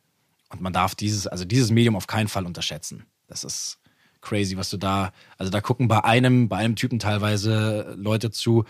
[0.49, 3.05] Und man darf dieses, also dieses Medium auf keinen Fall unterschätzen.
[3.27, 3.79] Das ist
[4.21, 8.65] crazy, was du da, also da gucken bei einem, bei einem Typen teilweise Leute zu,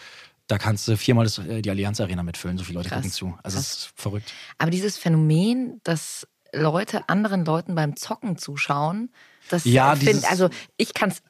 [0.48, 3.12] da kannst du viermal das, äh, die Allianz Arena mitfüllen, so viele Leute Krass, gucken
[3.12, 3.38] zu.
[3.44, 3.78] Also es krass.
[3.78, 4.34] ist verrückt.
[4.58, 9.12] Aber dieses Phänomen, dass Leute anderen Leuten beim Zocken zuschauen,
[9.54, 11.22] das Ja, find, also ich kann es,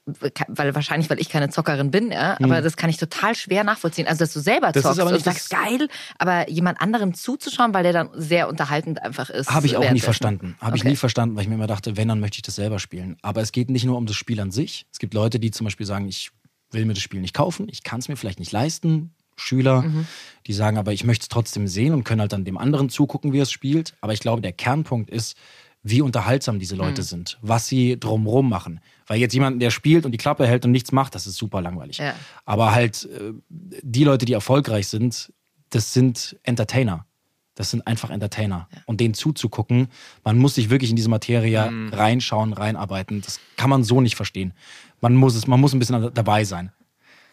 [0.47, 4.07] weil wahrscheinlich, weil ich keine Zockerin bin, ja, aber das kann ich total schwer nachvollziehen.
[4.07, 4.73] Also dass du selber Hm.
[4.73, 9.01] Das zockst aber und sagst, geil, aber jemand anderem zuzuschauen, weil der dann sehr unterhaltend
[9.01, 9.49] einfach ist.
[9.49, 10.55] Habe ich auch nie verstanden.
[10.61, 10.89] Habe ich Okay.
[10.91, 13.17] nie verstanden, weil ich mir immer dachte, wenn, dann möchte ich das selber spielen.
[13.21, 14.85] Aber es geht nicht nur um das Spiel an sich.
[14.91, 16.31] Es gibt Leute, die zum Beispiel sagen, ich
[16.71, 19.13] will mir das Spiel nicht kaufen, ich kann es mir vielleicht nicht leisten.
[19.37, 20.07] Schüler, Mhm.
[20.45, 23.33] die sagen, aber ich möchte es trotzdem sehen und können halt dann dem anderen zugucken,
[23.33, 23.93] wie er es spielt.
[24.01, 25.35] Aber ich glaube, der Kernpunkt ist,
[25.83, 26.81] wie unterhaltsam diese Mhm.
[26.81, 28.79] Leute sind, was sie drumrum machen.
[29.07, 31.61] Weil jetzt jemand, der spielt und die Klappe hält und nichts macht, das ist super
[31.61, 31.97] langweilig.
[31.97, 32.13] Ja.
[32.45, 35.33] Aber halt äh, die Leute, die erfolgreich sind,
[35.69, 37.05] das sind Entertainer.
[37.55, 38.69] Das sind einfach Entertainer.
[38.85, 39.87] Und denen zuzugucken,
[40.23, 41.93] man muss sich wirklich in diese Materie Mhm.
[41.93, 43.21] reinschauen, reinarbeiten.
[43.21, 44.53] Das kann man so nicht verstehen.
[45.01, 46.71] Man muss es, man muss ein bisschen dabei sein.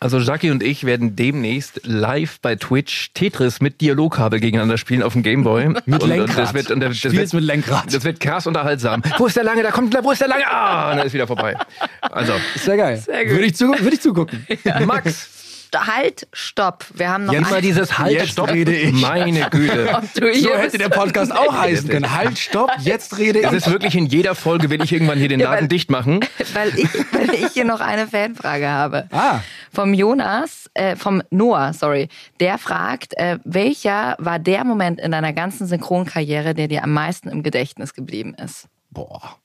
[0.01, 5.15] Also Jackie und ich werden demnächst live bei Twitch Tetris mit Dialogkabel gegeneinander spielen auf
[5.15, 5.69] dem Gameboy.
[5.87, 6.29] Mit und, Lenkrad.
[6.29, 7.93] Und das wird, und das Spielst wird, mit Lenkrad.
[7.93, 9.03] Das wird krass unterhaltsam.
[9.17, 9.63] Wo ist der Lange?
[9.63, 10.47] Da kommt, wo ist der Lange?
[10.47, 11.57] Ah, und dann ist wieder vorbei.
[12.01, 12.97] Also, Sehr geil.
[12.99, 13.33] Sehr gut.
[13.33, 14.47] Würde ich, zu, würde ich zugucken.
[14.87, 15.29] Max,
[15.77, 16.85] Halt, stopp.
[16.95, 18.51] Wir haben noch jetzt mal dieses Halt, Jetzt Stopp.
[18.51, 18.93] rede ich.
[18.93, 20.01] Meine Güte.
[20.15, 22.15] So hier hätte der Podcast auch heißen können.
[22.15, 23.51] Halt, stopp, jetzt rede ich.
[23.53, 26.21] ist wirklich in jeder Folge, will ich irgendwann hier den Ja, Laden weil- dicht machen.
[26.55, 29.09] weil ich, weil ich hier noch eine Fanfrage habe.
[29.13, 29.41] Ah.
[29.73, 32.09] Vom Jonas, äh, vom Noah, sorry.
[32.41, 37.29] Der fragt, äh, welcher war der Moment in deiner ganzen Synchronkarriere, der dir am meisten
[37.29, 38.67] im Gedächtnis geblieben ist?
[38.91, 39.37] Boah.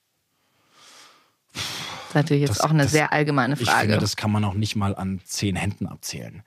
[2.14, 3.82] Ist natürlich jetzt Das- auch eine das- sehr allgemeine Ich Frage.
[3.88, 6.44] finde, das kann man auch nicht mal an zehn Händen abzählen.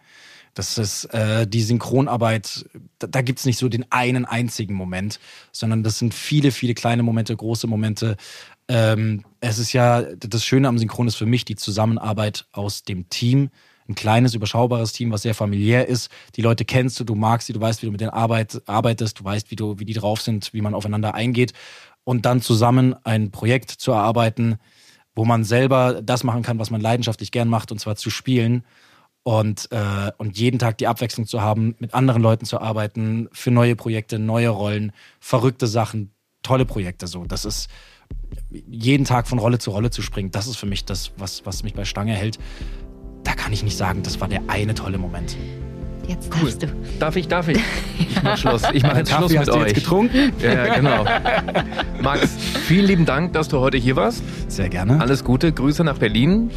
[0.55, 2.65] Das ist äh, die Synchronarbeit,
[2.99, 5.21] da, da gibt es nicht so den einen einzigen Moment,
[5.53, 8.17] sondern das sind viele, viele kleine Momente, große Momente.
[8.69, 13.09] Ähm, es ist ja, das Schöne am Synchron ist für mich die Zusammenarbeit aus dem
[13.11, 13.51] Team.
[13.89, 16.11] Ein kleines, überschaubares Team, was sehr familiär ist.
[16.37, 19.21] Die Leute kennst du, du magst sie, du weißt, wie du mit denen arbeit, arbeitest,
[19.21, 21.53] du weißt, wie, du, wie die drauf sind, wie man aufeinander eingeht.
[22.03, 24.57] Und dann zusammen ein Projekt zu erarbeiten,
[25.17, 28.63] wo man selber das machen kann, was man leidenschaftlich gern macht, und zwar zu spielen.
[29.25, 33.51] Und, äh, und jeden Tag die Abwechslung zu haben, mit anderen Leuten zu arbeiten, für
[33.51, 36.13] neue Projekte, neue Rollen, verrückte Sachen,
[36.43, 37.25] tolle Projekte so.
[37.25, 37.69] Das ist
[38.69, 41.65] jeden Tag von Rolle zu Rolle zu springen, das ist für mich das, was, was
[41.65, 42.39] mich bei Stange hält.
[43.25, 45.37] Da kann ich nicht sagen, das war der eine tolle Moment.
[46.09, 46.67] Jetzt darfst du.
[46.99, 47.59] Darf ich, darf ich?
[47.99, 48.63] Ich mach Schluss.
[48.73, 49.67] Ich mache jetzt Kaffee Schluss mit hast du euch.
[49.69, 50.33] jetzt getrunken?
[50.41, 51.05] Ja, genau.
[52.01, 52.37] Max,
[52.67, 54.23] vielen lieben Dank, dass du heute hier warst.
[54.49, 55.01] Sehr gerne.
[55.01, 56.51] Alles Gute, Grüße nach Berlin.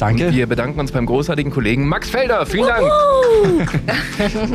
[0.00, 0.28] Danke.
[0.28, 2.46] Und wir bedanken uns beim großartigen Kollegen Max Felder.
[2.46, 2.90] Vielen Dank.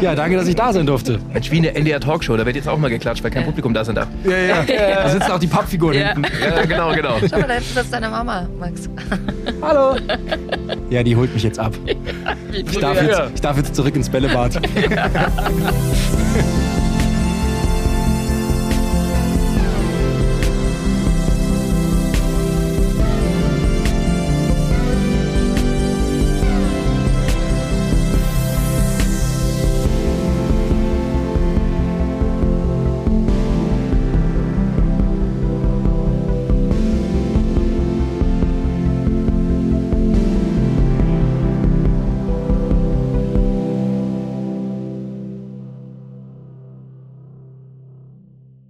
[0.01, 1.19] Ja, danke, dass ich da sein durfte.
[1.31, 3.85] Mensch, wie eine NDR Talkshow, da wird jetzt auch mal geklatscht, weil kein Publikum da
[3.85, 4.07] sind darf.
[4.23, 4.65] Ja, ja.
[5.05, 6.13] Da sitzen auch die Pappfiguren Ja.
[6.13, 6.25] hinten.
[6.41, 7.17] Ja, genau, genau.
[7.29, 8.89] Schau mal, da ist das deine Mama, Max.
[9.61, 9.95] Hallo.
[10.89, 11.73] Ja, die holt mich jetzt ab.
[12.51, 14.61] Ich darf jetzt, ich darf jetzt zurück ins Bällebad.